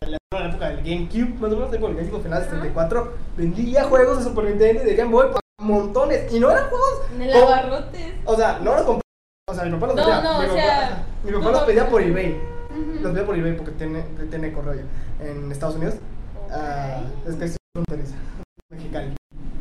[0.00, 0.18] en la
[0.48, 4.44] época del GameCube, más o menos, tipo el GameCube final 64, vendía juegos de Super
[4.44, 5.28] Nintendo y de Game Boy
[5.62, 6.32] montones.
[6.32, 7.00] Y no eran juegos.
[7.14, 8.12] En el abarrotes.
[8.24, 9.02] o sea, no los compré.
[9.50, 10.20] O sea, mi papá los No, pedía.
[10.20, 12.40] no, mi o papá, sea, mi papá los pedía por eBay.
[13.00, 14.82] Los pedía por eBay porque tiene, tiene correo.
[15.20, 15.94] En Estados Unidos.
[16.50, 17.56] Ah, es que es.
[18.70, 19.14] Mexicali.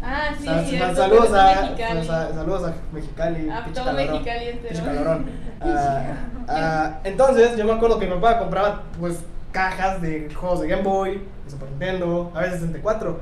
[0.03, 0.77] Ah, sí, sí.
[0.77, 3.49] saludos, a, saludos a Mexicali.
[3.49, 5.19] A pinche todo Mexicali entero.
[5.63, 6.15] Ah,
[6.47, 9.19] ah, entonces, yo me acuerdo que mi papá compraba pues
[9.51, 13.19] cajas de juegos de Game Boy, de Super Nintendo, a veces 64.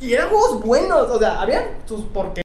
[0.00, 2.42] Y eran juegos buenos, o sea, habían sus porquerías.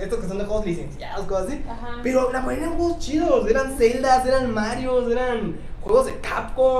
[0.00, 1.64] Estos que son de juegos licenciados, cosas así.
[1.68, 2.00] Ajá.
[2.02, 6.78] Pero la mayoría eran juegos chidos, eran Zeldas, eran Marios, eran juegos de Capcom.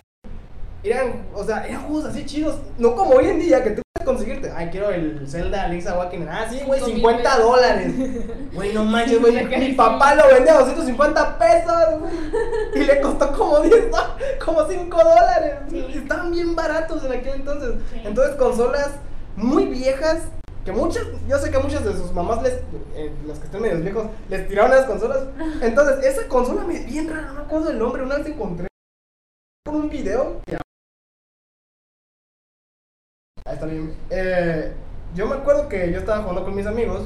[0.85, 2.59] Eran, o sea, eran juegos así chidos.
[2.79, 3.82] No como hoy en día que tú
[4.13, 4.53] conseguirte.
[4.55, 6.29] Ay, quiero el Zelda Link's Awakening.
[6.29, 7.45] Ah, sí, güey, Cinco mil 50 pesos.
[7.45, 7.93] dólares.
[8.53, 9.45] Güey, no manches, güey.
[9.59, 11.73] Mi papá lo vendía a 250 pesos.
[12.01, 12.13] güey,
[12.75, 15.55] Y le costó como 10, do- como 5 dólares.
[15.95, 17.75] Estaban bien baratos en aquel entonces.
[18.05, 18.91] Entonces, consolas
[19.37, 20.23] muy viejas.
[20.65, 22.53] Que muchas, yo sé que muchas de sus mamás, les,
[22.95, 25.19] eh, los que estén medios viejos, les tiraron las consolas.
[25.61, 28.03] Entonces, esa consola me bien rara, no me acuerdo del nombre.
[28.05, 28.69] Una vez encontré
[29.65, 30.41] por un video.
[30.47, 30.59] que-
[33.47, 33.95] Ahí está bien.
[34.11, 34.73] Eh,
[35.15, 37.03] yo me acuerdo que yo estaba jugando con mis amigos.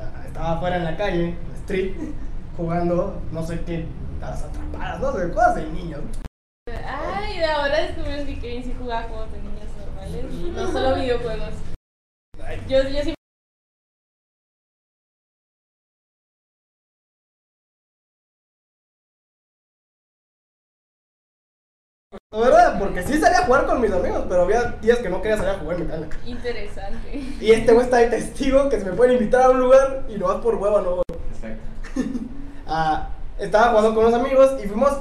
[0.00, 1.92] ah, Estaba afuera en la calle, en la street,
[2.56, 3.86] jugando, no sé qué,
[4.22, 6.00] a las atrapadas, no sé, cosas de niños.
[6.68, 11.54] Ay, ahora descubrimos que Kevin sí jugaba juegos de niños normales, no solo videojuegos.
[12.68, 13.14] Yo, yo sí.
[22.80, 25.52] Porque sí salía a jugar con mis amigos, pero había días que no quería salir
[25.52, 26.06] a jugar en calle.
[26.26, 27.22] Interesante.
[27.40, 30.16] Y este güey está de testigo que se me pueden invitar a un lugar y
[30.16, 31.02] no vas por hueva, no.
[31.34, 31.62] Exacto.
[32.72, 34.92] Ah, estaba jugando con unos amigos y fuimos.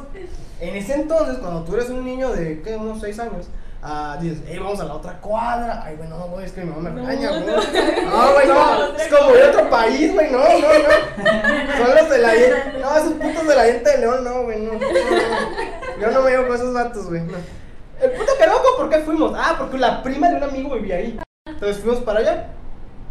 [0.60, 2.76] En ese entonces, cuando tú eres un niño de, ¿qué?
[2.76, 3.48] Unos 6 años,
[3.84, 5.84] ah, dices, hey, vamos a la otra cuadra.
[5.86, 7.46] Ay, güey, no, güey, es que mi mamá me regaña, güey.
[7.46, 7.56] no.
[7.56, 8.98] No, güey, no.
[8.98, 11.78] Es como de otro país, güey, no, no, no.
[11.86, 12.80] Son los de la diente.
[12.82, 14.74] No, esos putos de la diente de león, no, güey, no.
[14.74, 16.02] no, no.
[16.02, 17.22] Yo no me llevo con esos vatos, güey.
[17.22, 17.59] no.
[18.02, 19.34] El puto loco, ¿por qué fuimos?
[19.36, 21.20] Ah, porque la prima de un amigo vivía ahí.
[21.46, 22.48] Entonces fuimos para allá.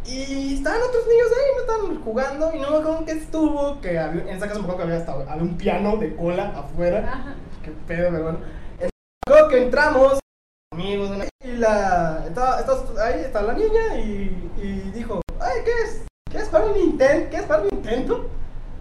[0.07, 2.51] Y estaban otros niños ahí, no estaban jugando.
[2.55, 3.81] Y no me acuerdo que estuvo.
[3.81, 6.53] Que había, en esa casa me acuerdo que había, hasta, había un piano de cola
[6.57, 6.99] afuera.
[7.13, 7.35] Ajá.
[7.63, 8.39] Qué pedo, pero bueno.
[8.73, 8.91] Entonces,
[9.27, 10.19] me acuerdo que entramos,
[10.73, 11.11] amigos,
[11.45, 12.25] y la.
[12.27, 16.03] Estaba, estaba- ahí está la niña y, y dijo: Ay, ¿qué es?
[16.31, 17.29] ¿Qué es para un Nintendo?
[17.31, 18.31] ¿Qué es para un Nintendo?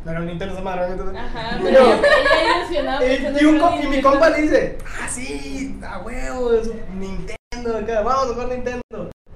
[0.08, 0.84] No era un Nintendo esa madre.
[1.20, 3.10] Ajá, pero yo- ella ilusionada y,
[3.42, 6.68] y un que co- era y mi compa le dice, ah, sí, a huevo, es
[6.70, 8.82] un Nintendo, acá, vamos a jugar Nintendo.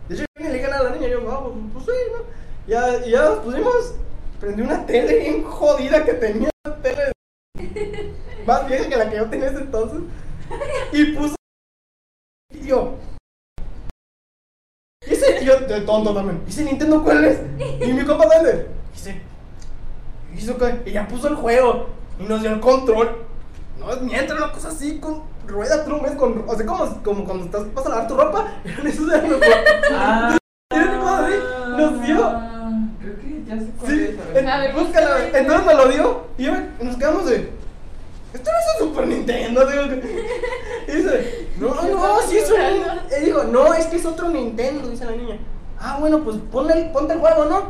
[0.08, 2.20] De hecho, yo ni le dije nada a la niña, yo, vamos, pues sí, ¿no?
[2.68, 3.96] Ya, y ya nos pusimos,
[4.40, 7.12] prendí una tele bien jodida que tenía, una tele
[8.46, 10.00] más vieja que la que yo tenía ese entonces,
[10.94, 11.36] y puso,
[12.54, 12.96] y yo,
[15.06, 17.40] y ese, de tonto también, ¿y ese Nintendo cuál es?
[17.86, 18.68] Y mi compa, ¿dónde?
[18.94, 19.22] Dice,
[20.36, 21.88] hizo que y ya puso el juego
[22.20, 23.10] y nos dio el control.
[23.80, 27.46] No es mientras una cosa así con rueda trumes con o sea como, como cuando
[27.46, 29.22] estás vas a lavar tu ropa, eran esos de
[29.92, 30.38] Ah,
[30.72, 31.34] Era así,
[31.78, 32.18] nos dio.
[33.00, 34.20] Creo que ya sé cuál Sí, es.
[34.20, 34.38] a ver.
[34.38, 35.08] en- A ver, búscala.
[35.16, 35.38] búscala.
[35.40, 37.62] Entonces nos lo dio y yo me- nos quedamos de
[38.34, 40.26] esto no es un Super Nintendo, digo que-
[40.88, 42.58] y dice, no, no, sí es un
[43.22, 45.38] y dijo, no, es que es otro Nintendo, dice la niña.
[45.80, 47.64] Ah, bueno, pues ponle ponte el juego, ¿no?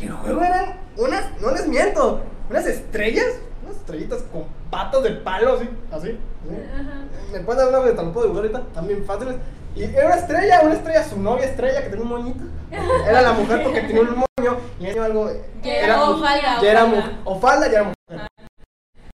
[0.00, 3.26] Y el juego eran unas, no les miento, unas estrellas,
[3.64, 6.18] unas estrellitas con patas de palo, así, así.
[7.32, 8.72] ¿Me puedes una de tal puedo dibujar ahorita?
[8.74, 9.36] También fáciles.
[9.74, 12.44] Y era una estrella, una estrella, su novia estrella que tenía un moñito.
[13.06, 15.30] Era la mujer porque tenía un moño y tenía algo.
[15.62, 18.28] Ya era o falda, ya era o falda, ya era mujer.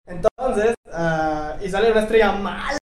[0.07, 2.79] Entonces, ah, y sale una estrella mala.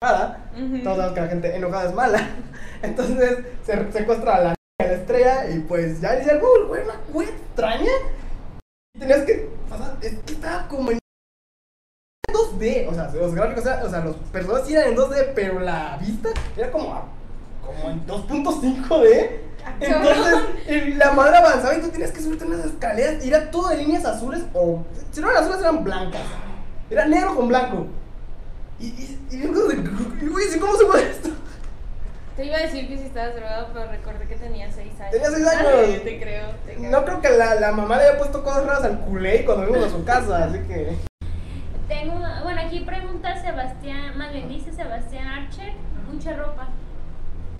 [0.00, 0.50] enojada.
[0.54, 0.82] Ujú.
[0.82, 2.28] Todos sabemos que la gente enojada es mala.
[2.82, 6.94] Entonces se secuestra a la, a la estrella y pues ya decía, oh, güey, una
[7.12, 7.92] güey extraña.
[8.94, 10.98] Y tenías que pasar, es que estaba como en
[12.32, 15.96] 2D, o sea, los gráficos, o sea, los personajes sí eran en 2D, pero la
[15.98, 17.06] vista era como, a-
[17.64, 19.30] como en 2.5D.
[19.80, 20.34] Entonces,
[20.68, 23.76] y la madre avanzaba y tú tenías que subirte unas escaleras y era todo de
[23.76, 26.20] líneas azules o, si no eran azules, eran blancas.
[26.90, 27.86] Era negro con blanco.
[28.80, 31.28] Y, y, y, y, güey, ¿sí ¿cómo se puede esto?
[32.36, 35.10] Te iba a decir que si estabas drogado, pero recordé que tenía 6 años.
[35.12, 35.68] Tenía seis años.
[35.76, 36.90] Ay, te creo, te creo.
[36.90, 39.84] No creo que la, la mamá le haya puesto cosas raras al culé cuando vimos
[39.84, 40.96] a su casa, así que.
[41.88, 45.72] Tengo, bueno, aquí pregunta Sebastián, más bien dice Sebastián Archer,
[46.10, 46.68] mucha ropa.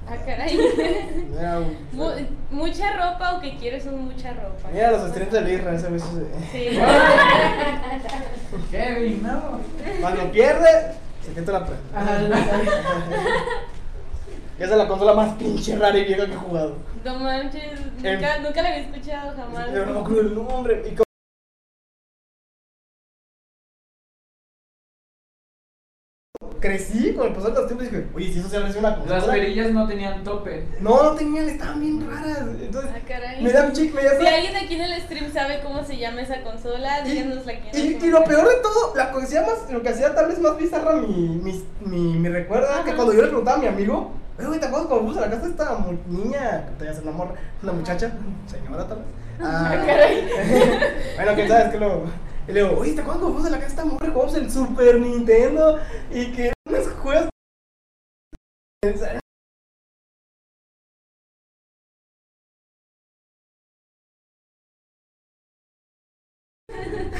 [0.08, 0.58] Ah, caray.
[1.92, 2.10] Mu-
[2.50, 4.68] ¿Mucha ropa o que quieres un mucha ropa?
[4.72, 6.08] mira los estudiantes de birra, ese veces.
[6.50, 6.78] Sí.
[8.70, 9.60] Kevin, no.
[10.00, 10.92] Cuando pierde,
[11.24, 12.36] se quita la prenda.
[14.54, 16.76] Ajá, Esa es la consola más pinche rara y vieja que he jugado.
[17.04, 19.66] No manches, nunca, nunca la había escuchado jamás.
[19.72, 20.82] Pero no me acuerdo el nombre.
[20.86, 21.04] Y como-
[26.60, 28.94] Crecí con el pasar de los tiempos y dije, oye, si eso se hace una
[28.96, 29.16] consola.
[29.18, 30.64] Las perillas no tenían tope.
[30.80, 32.38] No, no tenían, estaban bien raras.
[32.60, 33.42] Entonces, Ah, caray.
[33.42, 35.98] me da un chic, me da Si alguien aquí en el stream sabe cómo se
[35.98, 39.42] llama esa consola, díganosla aquí Y, los y lo peor de todo, la que hacía
[39.42, 41.08] más, lo que hacía tal vez más bizarra mi,
[41.42, 42.96] mi, mi, mi recuerdo era que Ajá.
[42.96, 45.30] cuando yo le preguntaba a mi amigo, oye, güey, ¿te acuerdas cuando fuimos a la
[45.30, 45.78] casa de esta
[46.08, 46.66] niña?
[46.66, 48.12] Que todavía se enamora, una muchacha,
[48.46, 49.06] señora tal vez.
[49.40, 49.74] Ah,
[51.16, 52.04] bueno, quién sabe, es que luego.
[52.48, 54.10] Y le digo, oye, ¿te acuerdas cuando fuimos a la casa de esta mujer?
[54.12, 55.78] Jugamos el Super Nintendo
[56.10, 57.28] y que unos juegos.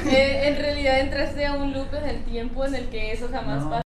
[0.05, 3.63] Eh, en realidad entraste a un loop en el tiempo en el que eso jamás
[3.63, 3.69] No.
[3.69, 3.82] pasó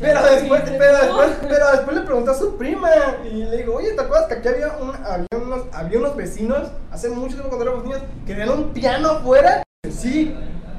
[0.00, 2.88] Pero después, pero después, pero después le pregunté a su prima
[3.24, 6.68] y le digo, oye, ¿te acuerdas que aquí había, un, había, unos, había unos vecinos
[6.90, 9.62] hace mucho tiempo cuando éramos niños que tenían un piano afuera?
[9.90, 10.34] Sí.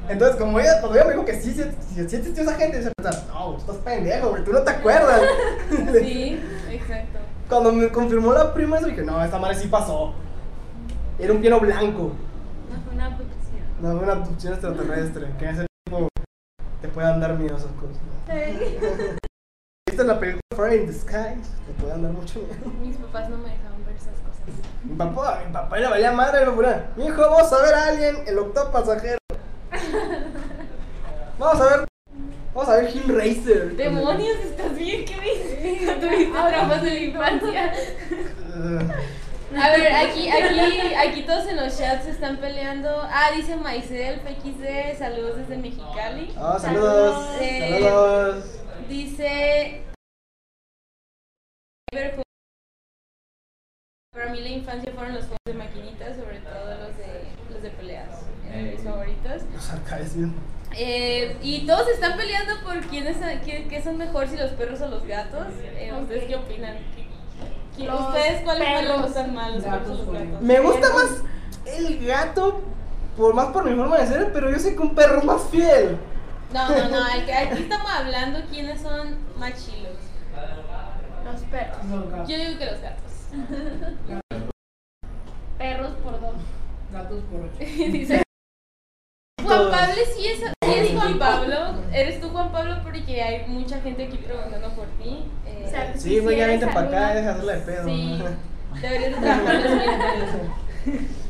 [0.08, 1.62] Entonces, como ella, cuando ella me dijo que sí, sí,
[1.94, 2.92] sí, sí esa gente, dice,
[3.32, 5.20] no, estás pendejo, güey, tú no te acuerdas.
[6.00, 7.18] Sí, exacto.
[7.48, 10.12] Cuando me confirmó la prima eso, dije, no, esta madre sí pasó.
[11.18, 12.12] Era un piano blanco,
[12.70, 13.62] No fue una abducción.
[13.80, 16.08] no una abducción extraterrestre, que en ese tiempo
[16.80, 17.98] te puedan dar miedo esas cosas.
[19.88, 21.40] ¿Viste la película Fire in the Sky?
[21.66, 22.72] Te pueden dar mucho miedo.
[22.80, 24.40] Mis papás no me dejaban ver esas cosas.
[24.84, 26.90] Mi papá, mi papá le valía madre, lo ponía.
[26.96, 29.18] Mi hijo, vamos a ver a alguien, el octavo pasajero.
[31.38, 31.88] Vamos a ver.
[32.54, 33.76] Vamos a ver Hellraiser.
[33.76, 34.38] ¡Demonios!
[34.44, 35.04] ¿Estás bien?
[35.04, 35.86] ¿Qué ves?
[35.86, 37.72] ¿No tuviste traumas de la infancia?
[39.52, 42.88] Eh, A ver, aquí, aquí, aquí todos en los chats se están peleando.
[43.02, 46.32] Ah, dice Maicel, PXD, saludos desde Mexicali.
[46.36, 47.36] Ah, saludos.
[47.40, 48.44] Eh, Saludos.
[48.88, 49.82] Dice.
[54.12, 57.70] Para mí la infancia fueron los juegos de maquinitas, sobre todo los de, los de
[57.70, 58.22] peleas.
[58.48, 58.84] Eran mis Ey.
[58.84, 59.42] favoritos.
[59.52, 60.16] Los arcades.
[60.76, 64.88] Eh, y todos están peleando por quiénes qué, qué son mejor, si los perros o
[64.88, 65.46] los gatos.
[65.60, 66.76] Eh, ¿Ustedes qué opinan?
[67.80, 69.02] ¿Qué- qué- Los ¿Ustedes cuáles perros.
[69.02, 70.42] gustan más, los perros o los Gatos, gatos?
[70.42, 71.22] Me gusta más
[71.66, 72.60] el gato,
[73.16, 75.96] por más por mi forma de ser, pero yo sé que un perro más fiel.
[76.52, 79.92] No, no, no, aquí estamos hablando quiénes son más chilos.
[81.24, 81.78] Los perros.
[81.86, 82.28] Los.
[82.28, 83.12] Yo digo que los gatos.
[85.58, 86.34] Perros por dos.
[86.92, 87.56] Gatos por ocho.
[87.92, 88.22] Dice
[89.50, 91.56] Juan Pablo sí es, sí es Juan Pablo.
[91.92, 95.24] Eres tú Juan Pablo porque hay mucha gente aquí preguntando por ti.
[95.46, 97.84] Eh, O sea, Sí, güey, ya vente para acá, deja de pedo.
[97.84, 98.22] Sí,
[98.82, 99.56] deberías de trabajar.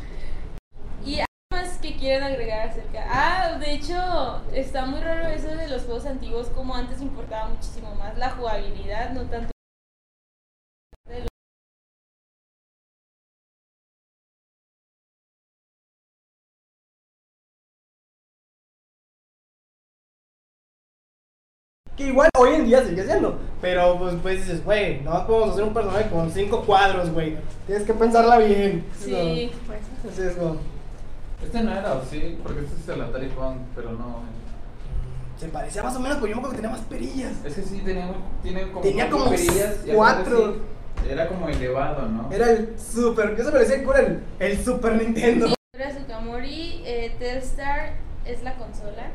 [1.04, 3.04] Y algo más que quieren agregar acerca.
[3.10, 7.94] Ah, de hecho, está muy raro eso de los juegos antiguos, como antes importaba muchísimo
[7.94, 9.50] más la jugabilidad, no tanto.
[22.00, 23.38] Que igual hoy en día sigue siendo.
[23.60, 27.36] Pero pues, pues dices, güey, no podemos hacer un personaje con cinco cuadros, güey.
[27.66, 28.86] Tienes que pensarla bien.
[28.98, 29.80] Sí, Pues,
[30.10, 30.56] así es como,
[31.44, 32.38] Este no era, ¿o sí?
[32.42, 34.20] Porque este es el Atari Pong, pero no.
[35.38, 37.32] Se parecía más o menos, pero yo me acuerdo que tenía más perillas.
[37.44, 40.54] Es que sí, tenía, muy- tiene como Tenía cuatro como perillas cuatro.
[41.04, 42.32] sí, era como elevado, ¿no?
[42.32, 43.36] Era el super.
[43.36, 45.48] ¿Qué se parecía con el, el Super Nintendo?
[45.48, 47.92] Sí, Era Sukamori, eh, Telstar
[48.24, 49.10] es la consola.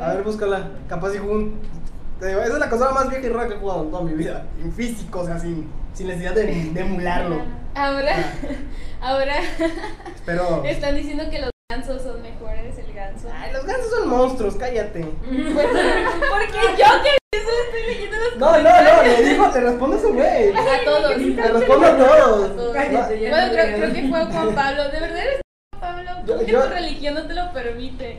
[0.00, 0.70] A ver, búscala.
[0.88, 1.60] Capaz dijo un.
[2.20, 4.44] Esa es la consola más vieja y rara que he jugado en toda mi vida.
[4.62, 7.42] En físico, o sea, sin, sin necesidad de, de emularlo.
[7.74, 8.14] Ahora,
[9.00, 9.34] ahora
[10.24, 10.62] Pero.
[10.64, 13.28] están diciendo que los gansos son mejores, el ganso.
[13.34, 15.00] Ay, los gansos son monstruos, cállate.
[15.02, 19.96] Pues, porque yo que eso estoy leyendo los No, no, no, le digo, te responde
[19.96, 20.50] ese güey.
[20.56, 21.14] A todos.
[21.16, 22.50] Te respondo a todos.
[22.50, 22.74] A todos.
[22.76, 24.84] Cállate, Bueno, no creo, creo que fue Juan Pablo.
[24.90, 25.40] ¿De verdad eres
[25.80, 26.10] Juan Pablo?
[26.24, 28.18] Yo- ¿Cómo que yo- tu religión no te lo permite?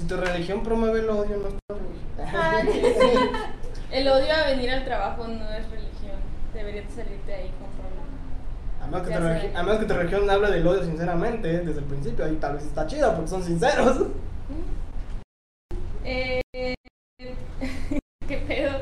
[0.00, 2.62] Si tu religión promueve el odio, no está ah,
[3.92, 6.16] El odio a venir al trabajo no es religión.
[6.54, 8.00] Deberías salirte ahí conforme.
[8.80, 11.58] Además que, tu además que tu religión habla del odio sinceramente ¿eh?
[11.58, 13.98] desde el principio, ahí tal vez está chido porque son sinceros.
[16.02, 16.40] Eh,
[18.26, 18.80] ¿Qué pedo?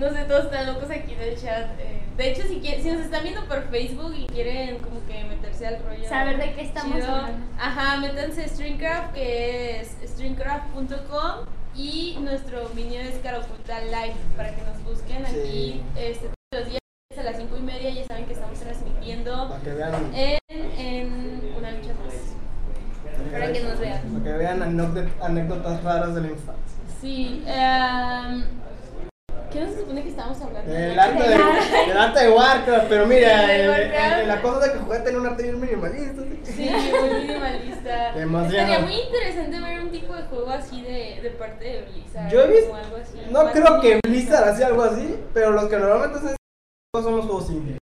[0.00, 1.78] Todos están locos aquí en el chat.
[1.78, 5.24] eh, de hecho, si, quieren, si nos están viendo por Facebook y quieren como que
[5.24, 6.08] meterse al rollo.
[6.08, 7.46] Saber de qué estamos chido, hablando.
[7.58, 14.54] Ajá, métanse a Streamcraft, que es streamcraft.com y nuestro mini es Cara Oculta Live para
[14.54, 15.32] que nos busquen Sí.
[15.40, 16.80] aquí este, todos los días
[17.18, 17.90] a las 5 y media.
[17.90, 20.14] Ya saben que estamos transmitiendo Para que vean.
[20.14, 20.38] en,
[20.78, 22.14] en una lucha más.
[23.32, 24.00] Para que nos vean.
[24.02, 26.78] Para que vean anécdot- anécdotas raras de la infancia.
[27.00, 28.44] Sí, em,
[29.54, 30.74] ¿qué nos supone que estábamos hablando?
[30.74, 31.34] El arte de,
[31.90, 33.70] el arte de Warcraft, pero mira, de el-
[34.20, 36.22] el- la cosa es que jugué tenía un arte bien minimalista.
[36.44, 36.70] ¿sí?
[36.70, 38.12] Muy minimalista.
[38.14, 38.56] Demasiado.
[38.58, 42.28] Estaría muy interesante ver un tipo de juego así de, de parte de Blizzard.
[42.30, 43.18] Yo he visto- o algo así.
[43.30, 44.00] No creo que.
[44.04, 46.36] Blizzard hacía algo así, pero los que normalmente hacen
[47.02, 47.78] son los juegos indie.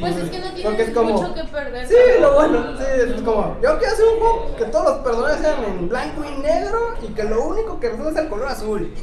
[0.00, 1.86] Pues es que no tienes es como- mucho que perder.
[1.88, 5.40] Sí, lo bueno, sí, es como, yo quiero hacer un juego que todos los personajes
[5.40, 8.94] sean en blanco y negro y que lo único que resuelva sea el color azul.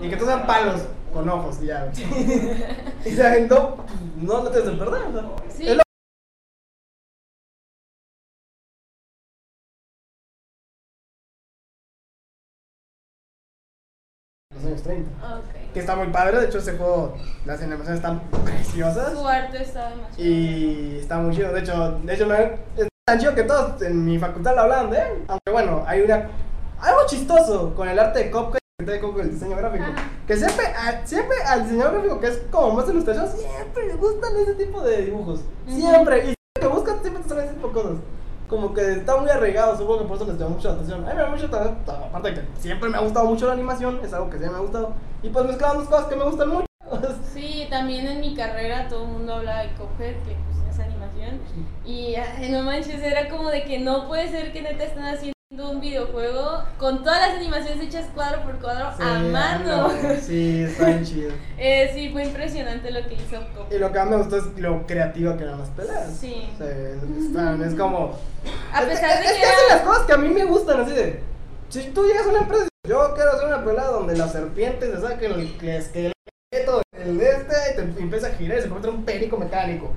[0.00, 0.82] Y que todos sean palos
[1.12, 1.90] con ojos y ya.
[3.04, 3.76] y se no,
[4.20, 5.02] no, no te de perder.
[5.56, 5.68] Sí.
[5.68, 5.82] es lo-
[14.54, 15.36] Los años 30.
[15.38, 15.57] Ok.
[15.78, 17.14] Que está muy padre, de hecho ese juego,
[17.46, 19.12] las animaciones están preciosas.
[19.12, 20.24] Su arte está demasiado.
[20.28, 24.04] Y está muy chido, de hecho, de hecho no es tan chido que todos en
[24.04, 25.24] mi facultad lo hablaban de él.
[25.28, 26.28] Aunque bueno, hay una
[26.80, 29.84] algo chistoso con el arte de Cuphead y de Coco, el diseño gráfico.
[29.84, 30.02] Ajá.
[30.26, 34.36] Que siempre, a- siempre al diseñador gráfico que es como más ilustración, siempre le gustan
[34.36, 35.42] ese tipo de dibujos.
[35.68, 36.18] Siempre.
[36.18, 37.92] Y siempre que buscas siempre te salen ese tipo de cosas.
[38.48, 41.04] Como que está muy arraigado, supongo que por eso les llama mucho la atención.
[41.04, 44.00] A mí me da mucho atención, aparte que siempre me ha gustado mucho la animación,
[44.02, 44.94] es algo que siempre me ha gustado.
[45.22, 46.66] Y pues mezclando dos cosas que me gustan mucho.
[47.34, 51.40] Sí, también en mi carrera todo el mundo habla de Cuphead, que pues es animación.
[51.84, 55.37] Y ay, no manches, era como de que no puede ser que neta están haciendo
[55.50, 59.90] un videojuego con todas las animaciones hechas cuadro por cuadro Sí, a mano.
[60.20, 61.30] Sí, está bien chido.
[61.56, 63.72] Eh, sí, fue impresionante lo que hizo Cuphead.
[63.76, 66.14] Y lo que más me gustó es lo creativo que eran las peleas.
[66.20, 66.50] Sí.
[66.54, 68.14] O sea, están- es como.
[68.74, 70.44] A es, pesar es- de es que que hacen las cosas que a mí me
[70.44, 71.22] gustan, así de.
[71.70, 74.90] Si tú llegas a una empresa y yo quiero hacer una pelea donde las serpientes
[74.94, 78.88] se saquen el esqueleto, el de este, y te empieza a girar y se convierte
[78.90, 79.92] en un perico mecánico.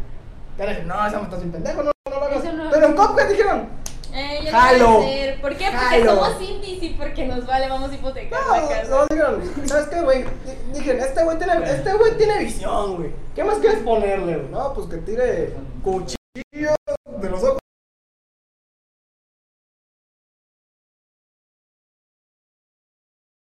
[0.57, 2.43] Y ahora dicen, no, esa me estás sin pendejo, no, no lo hagas.
[2.53, 3.80] No- Pero en Cuphead dijeron,
[4.13, 4.99] Eh, ya Jalo.
[4.99, 5.41] hacer.
[5.41, 5.65] ¿Por qué?
[5.65, 6.15] Porque Jalo.
[6.25, 8.89] somos indies y porque nos vale, vamos a hipotecar no, la casa.
[8.89, 10.23] no, dijeron, ¿sabes qué, güey?
[10.23, 13.11] Di- Dijeron, este güey tiene, este güey tiene visión, güey.
[13.35, 14.49] ¿Qué más quieres ponerle, güey?
[14.49, 15.53] No, pues que tire
[15.83, 16.75] cuchillos
[17.21, 17.59] de los ojos.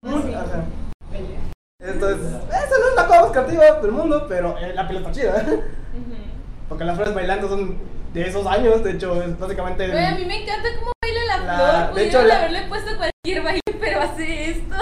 [0.05, 0.65] Ajá.
[1.81, 5.43] Entonces, esa no es la cosa más creativa del mundo, pero eh, la pelota chida.
[5.47, 5.63] Ujú.
[6.69, 7.77] Porque las flores bailando son
[8.13, 9.89] de esos años, de hecho, es básicamente.
[9.91, 11.95] Güey, a mí me encanta cómo baila la, La- flor.
[11.95, 14.75] de hecho, la- haberle puesto cualquier baile, pero hace esto.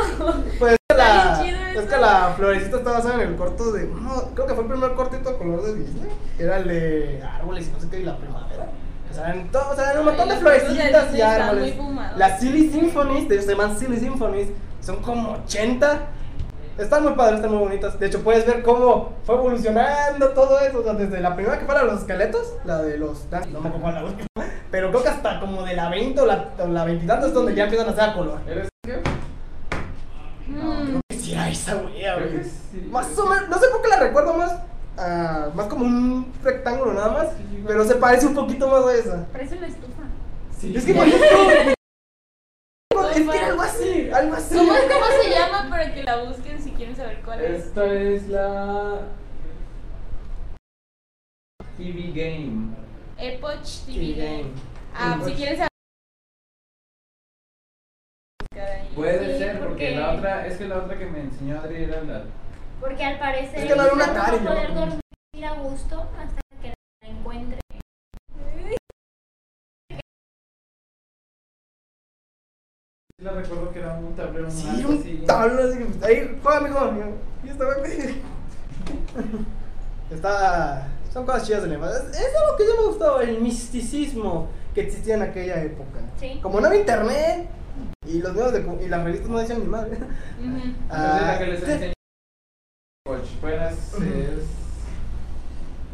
[0.58, 3.84] Pues es que la, es que la florecita está basada en el corto de.
[3.88, 6.08] No, creo que fue el primer cortito color de Disney.
[6.36, 8.68] que Era el de árboles y no sé qué, y la primavera.
[9.10, 11.74] O sea, en todo, o sea, en un montón de florecitas y árboles.
[12.16, 14.48] Las Silly Symphonies, de se llaman Silly Symphonies,
[14.80, 16.00] son como 80.
[16.78, 17.98] Están muy padres, están muy bonitas.
[17.98, 20.80] De hecho, puedes ver cómo fue evolucionando todo eso.
[20.80, 23.26] O sea, desde la primera que fue la de los esqueletos, la de los.
[23.50, 24.26] No me acuerdo cuál la última.
[24.70, 27.28] Pero creo que hasta como de la 20 o la, o la 20 y tantos
[27.28, 28.40] es donde ya empiezan a hacer a color.
[28.46, 29.00] ¿Eres qué?
[31.50, 32.44] Esa wea, güey.
[32.44, 32.88] sí.
[32.90, 34.52] Más o menos, no sé por qué la recuerdo más.
[34.98, 37.26] ah, más como un rectángulo nada más.
[37.66, 39.26] Pero se parece un poquito más a esa.
[39.32, 40.02] Parece una estufa.
[40.58, 40.74] Sí.
[40.76, 41.06] Es que por
[43.16, 44.54] Es que era algo así, algo así.
[44.56, 47.66] ¿Cómo, ¿Cómo se llama para que la busquen quieren saber cuál es?
[47.66, 49.00] Esta es la
[51.76, 52.74] TV Game.
[53.18, 54.42] Epoch TV TV Game.
[54.42, 54.50] Game.
[54.94, 55.28] Ah, Epoch.
[55.28, 55.68] si quieren saber.
[58.94, 61.84] Puede Sí, ser, porque porque- la otra, es que la otra que me enseñó Adri
[61.84, 62.24] era la.
[62.80, 64.06] Porque al parecer Es que no era una
[64.68, 66.68] dormir a gusto hasta que
[67.02, 67.60] la encuentre.
[73.22, 75.22] La recuerdo que era un tablero Sí, más un así.
[75.26, 77.12] tablero así que, ahí, juega, mijo.
[77.44, 78.14] Y esta güey.
[80.10, 80.88] Está.
[81.10, 82.00] Son cosas chidas de la infancia.
[82.10, 86.00] Es, es algo que yo me gustaba, el misticismo que existía en aquella época.
[86.20, 86.38] Sí.
[86.42, 87.48] Como no había internet
[88.06, 89.96] y los medios de y las revistas no decían ni madre.
[90.90, 91.92] Ah, la que les enseñé.
[93.06, 93.40] Epoch.
[93.40, 94.02] Buenas Ujú.
[94.04, 94.44] es.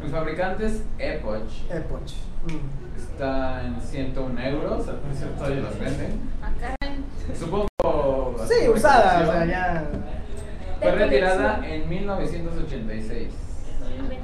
[0.01, 1.71] Los fabricantes Epoch.
[1.71, 2.11] Epoch.
[2.47, 2.99] Mm.
[2.99, 6.19] Está en 101 euros, al precio todavía los venden.
[7.39, 7.67] Supongo.
[8.47, 9.83] Sí, usada, o sea, ya.
[10.81, 13.29] Fue De retirada en 1986.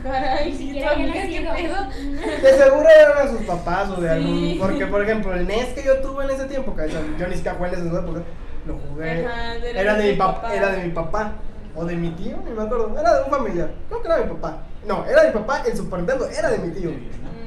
[0.04, 2.42] Caray, Ni ¿y tu siquiera había amiga qué pedo?
[2.42, 4.16] De seguro eran de sus papás o de Sí.
[4.16, 4.58] algún.
[4.60, 7.36] Porque, por ejemplo, el NES que yo tuve en ese tiempo, que yo, yo ni
[7.36, 8.22] siquiera jugué en esa época,
[8.66, 9.26] lo jugué.
[9.26, 10.56] Ajá, era era, de de mi papá, papá.
[10.56, 11.34] era de mi papá.
[11.76, 12.96] O de mi tío, ni me acuerdo.
[13.00, 13.70] Era de un familiar.
[13.88, 14.58] Creo que era de mi papá.
[14.88, 15.64] No, era de mi papá.
[15.66, 16.92] El Super Nintendo era de mi tío.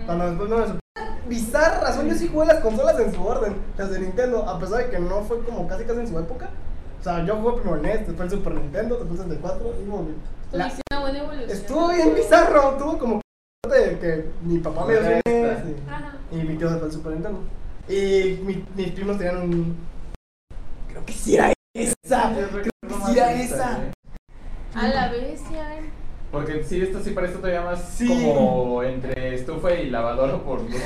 [0.06, 0.78] Cuando después no me supo.
[1.28, 4.84] Bizarra razón, yo sí jugué las consolas en su orden, las de Nintendo, a pesar
[4.84, 6.50] de que no fue como casi casi en su época.
[7.00, 9.74] O sea, yo jugué primero NES, después el Super Nintendo, después el 64.
[9.82, 10.08] y como
[10.52, 11.50] la- Tuviste una buena evolución.
[11.50, 13.20] Estuvo bien bizarro, tuvo como
[13.68, 15.00] de que mi papá me dio.
[15.26, 15.58] NES
[15.88, 16.16] Ajá.
[16.30, 17.40] y, y mi tío después el Super Nintendo.
[17.88, 19.76] Y mi- mis primos tenían un.
[20.88, 22.32] Creo que sí era esa.
[22.34, 22.70] Creo que
[23.06, 23.78] sí era esa.
[24.74, 25.68] A la bestia.
[26.32, 28.08] Porque sí, esto sí parece todavía más Sí.
[28.08, 30.80] como entre estufa y lavadora por luz.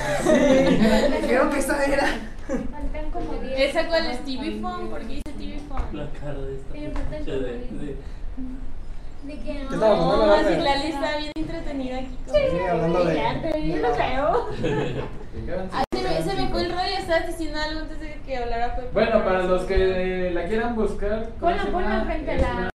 [1.24, 2.06] Creo que esa era.
[2.46, 3.58] Faltan como 10.
[3.60, 4.24] ¿Esa cuál es?
[4.24, 4.88] TV Phone?
[4.88, 5.96] ¿Por qué dice TV Phone?
[5.96, 6.72] La cara de esta.
[6.72, 7.96] Pero faltan de- de-
[9.24, 9.42] ¿De qué?
[9.44, 10.16] ¿Qué estamos hablando?
[10.16, 12.16] No, hablando de- si la lista bien entretenida aquí.
[12.26, 13.14] con- Sí, hablando de.
[13.14, 14.48] Ya, te vi, lo.
[15.72, 18.88] Ay, se me, fue el rollo, estabas diciendo algo antes de que hablara Pepe.
[18.92, 22.70] Bueno, para los que la quieran buscar, ¿cómo Ponla, frente a Es la-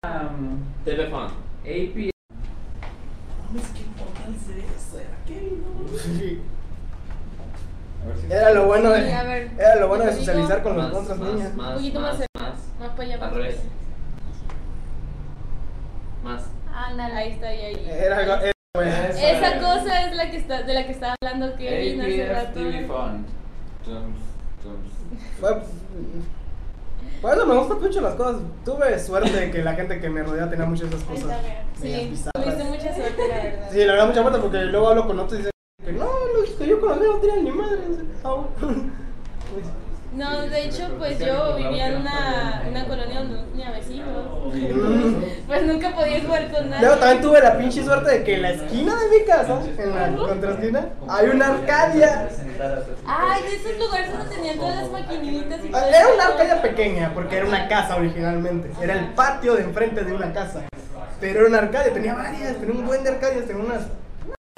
[3.50, 5.00] una, um, Telefón.
[5.22, 5.98] API.
[5.98, 6.40] Sí.
[8.02, 9.14] A ver si- Era lo bueno Sí, de.
[9.14, 11.06] a ver, Era lo bueno socializar con los más, Un
[11.76, 12.54] poquito más más, más.
[12.78, 13.14] Más para allá.
[13.14, 13.56] Al más revés.
[16.22, 16.44] para Más.
[16.74, 17.02] Ándale.
[17.14, 17.16] allá.
[17.18, 17.86] Ahí está, ahí, ahí.
[17.90, 18.32] Era algo.
[18.34, 18.92] Era, bueno.
[18.92, 22.52] Esa cosa es la que está, de la que estaba hablando Kevin hace rato.
[22.60, 23.26] TV Phone.
[27.20, 28.36] Por eso me gustan mucho las cosas.
[28.64, 31.38] Tuve suerte de que la gente que me rodeaba tenía muchas de esas cosas.
[31.80, 33.68] Sí, tuviste mucha suerte, la verdad.
[33.72, 35.50] Sí, la verdad, mucha suerte porque luego hablo con otros y dicen
[35.84, 36.08] que no,
[36.38, 37.78] los que yo conocí no tenían ni madre.
[40.16, 44.06] No, de hecho, pues yo vivía en una, una colonia donde no tenía vecinos.
[45.46, 46.80] Pues nunca podía jugar con nadie.
[46.86, 49.94] Luego también tuve la pinche suerte de que en la esquina de mi casa, en
[49.94, 52.28] la contraesquina, hay una Arcadia.
[53.06, 56.14] Ay, de esos lugares donde tenían todas las maquinitas y todo Ah, Era eso.
[56.14, 58.70] una Arcadia pequeña porque era una casa originalmente.
[58.82, 60.62] Era el patio de enfrente de una casa.
[61.20, 63.82] Pero era una Arcadia, tenía varias, tenía un buen de Arcadias, tenía unas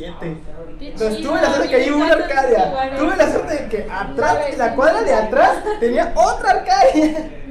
[0.01, 2.97] Entonces tuve la suerte de que hay una Arcadia.
[2.97, 7.31] Tuve la suerte de que atrás, en la cuadra de atrás, tenía otra Arcadia.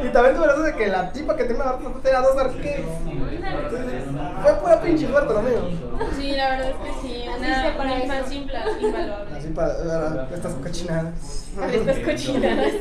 [0.00, 2.36] Y también tuve la suerte de que la tipa que tenía atrás tenía dos.
[2.42, 4.04] Entonces,
[4.42, 5.68] fue pura pinche suerte lo mío.
[6.16, 7.24] Sí, la verdad es que sí.
[7.28, 8.04] Así Una, para eso.
[8.04, 9.36] infancia invaluable.
[9.36, 11.48] Así para, para estas cochinadas.
[11.56, 12.72] Para estas cochinadas.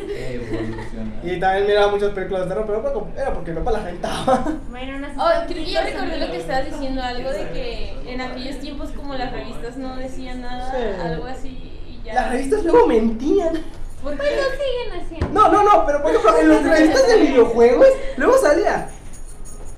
[1.23, 4.43] Y también miraba muchas películas de terror, pero era porque- mi papá las rentaba.
[4.69, 8.57] Bueno, Oh, creo que ya recordé lo que estabas diciendo, algo de que en aquellos
[8.59, 10.71] tiempos como las revistas no decían nada,
[11.03, 12.13] algo así y ya.
[12.15, 13.59] Las revistas luego mentían.
[14.03, 14.17] ¿Por qué?
[14.17, 15.27] Pues lo siguen haciendo.
[15.39, 17.87] No, no, no, pero por ejemplo, en las revistas de videojuegos,
[18.17, 18.89] luego salía.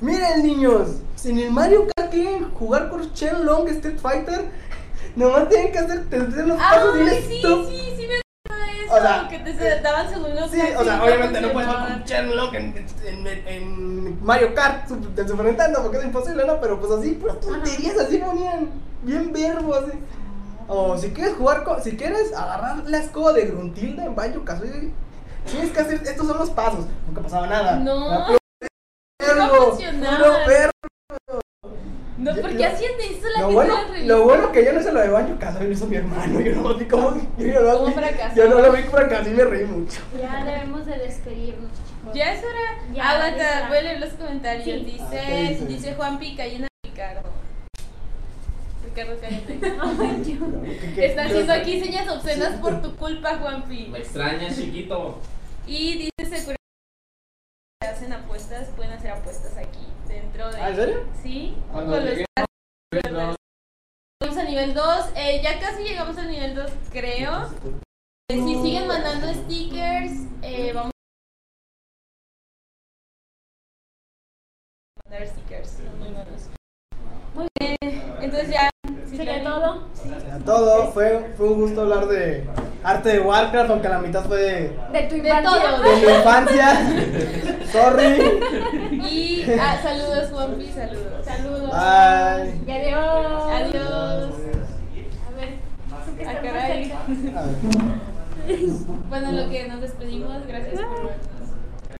[0.01, 4.45] Miren, niños, si en el Mario Kart quieren jugar con Chen Long Street Fighter,
[5.15, 7.67] nomás tienen que hacer, hacer los pasos y sí, stop.
[7.69, 8.13] sí, sí me
[8.85, 10.51] eso, O sea, que te daban segundos.
[10.51, 14.87] Sí, o sea, obviamente no puedes jugar con Chen Long en, en- en Mario Kart
[14.89, 16.59] del Super Nintendo porque es imposible, ¿no?
[16.59, 18.69] Pero pues así, pues tonterías así ponían,
[19.03, 19.91] bien verbo así.
[20.67, 24.91] O si quieres jugar, con, si quieres agarrar la escoba de Gruntilda en Banjo Kazooie,
[25.49, 26.85] tienes que hacer, estos son los pasos.
[27.07, 27.75] Nunca pasaba nada.
[27.77, 28.27] No.
[29.19, 30.73] Puro verbo.
[32.17, 34.07] No, ¿por qué hacían de eso la Lo gente bueno, revistas?
[34.07, 36.39] lo bueno que yo no hice lo de Banjo Kazooie, lo hizo mi hermano.
[36.45, 37.93] Yo no vi cómo, yo no lo ¿Cómo vi.
[38.35, 39.99] Yo no lo vi fracasar y me reí mucho.
[40.21, 42.13] Ya debemos de despedirnos, chicos.
[42.13, 42.93] Ya es hora.
[42.93, 44.65] Ya, Aguanta, voy a leer los comentarios.
[44.65, 44.85] Sí.
[44.85, 47.21] Dice, Ah, dice Juan Pica y una Ricardo.
[48.93, 49.53] Ricardo, cállate.
[49.81, 50.61] Ay, yo.
[50.63, 53.87] ¿Qué- qué- Están qué- haciendo aquí señas obscenas por tu culpa, Juanpi.
[53.87, 55.19] Me extrañas, chiquito.
[55.65, 56.55] Y dice
[57.81, 60.61] que hacen apuestas, pueden hacer apuestas aquí dentro de.
[60.61, 61.07] ¿Ah, en serio?
[61.21, 61.55] Sí.
[61.71, 61.97] Cuando.
[64.21, 65.05] Vamos a nivel 2.
[65.15, 67.49] eh, ya casi llegamos al nivel 2, creo.
[68.29, 70.11] Eh, si siguen mandando stickers,
[70.43, 70.91] eh, vamos
[74.97, 75.69] a mandar stickers.
[75.71, 76.41] Son muy buenos.
[77.35, 77.77] Muy bien.
[78.21, 78.69] Entonces ya.
[79.15, 79.65] ¿Sería todo?
[80.33, 82.45] A todo, fue, fue un gusto hablar de
[82.83, 85.51] arte de Warcraft, aunque la mitad fue de, De tu De infancia.
[85.51, 85.83] todo.
[85.83, 86.67] de mi infancia.
[87.71, 89.07] Sorry.
[89.09, 91.25] Y ah, saludos, Juanpi, saludos.
[91.25, 91.71] Saludos.
[91.71, 92.61] Bye.
[92.67, 93.43] Y adiós.
[93.51, 94.33] Adiós.
[95.27, 96.91] A ver, que Ah, caray.
[96.91, 97.43] A.
[99.09, 101.11] Bueno, lo que nos despedimos, gracias por.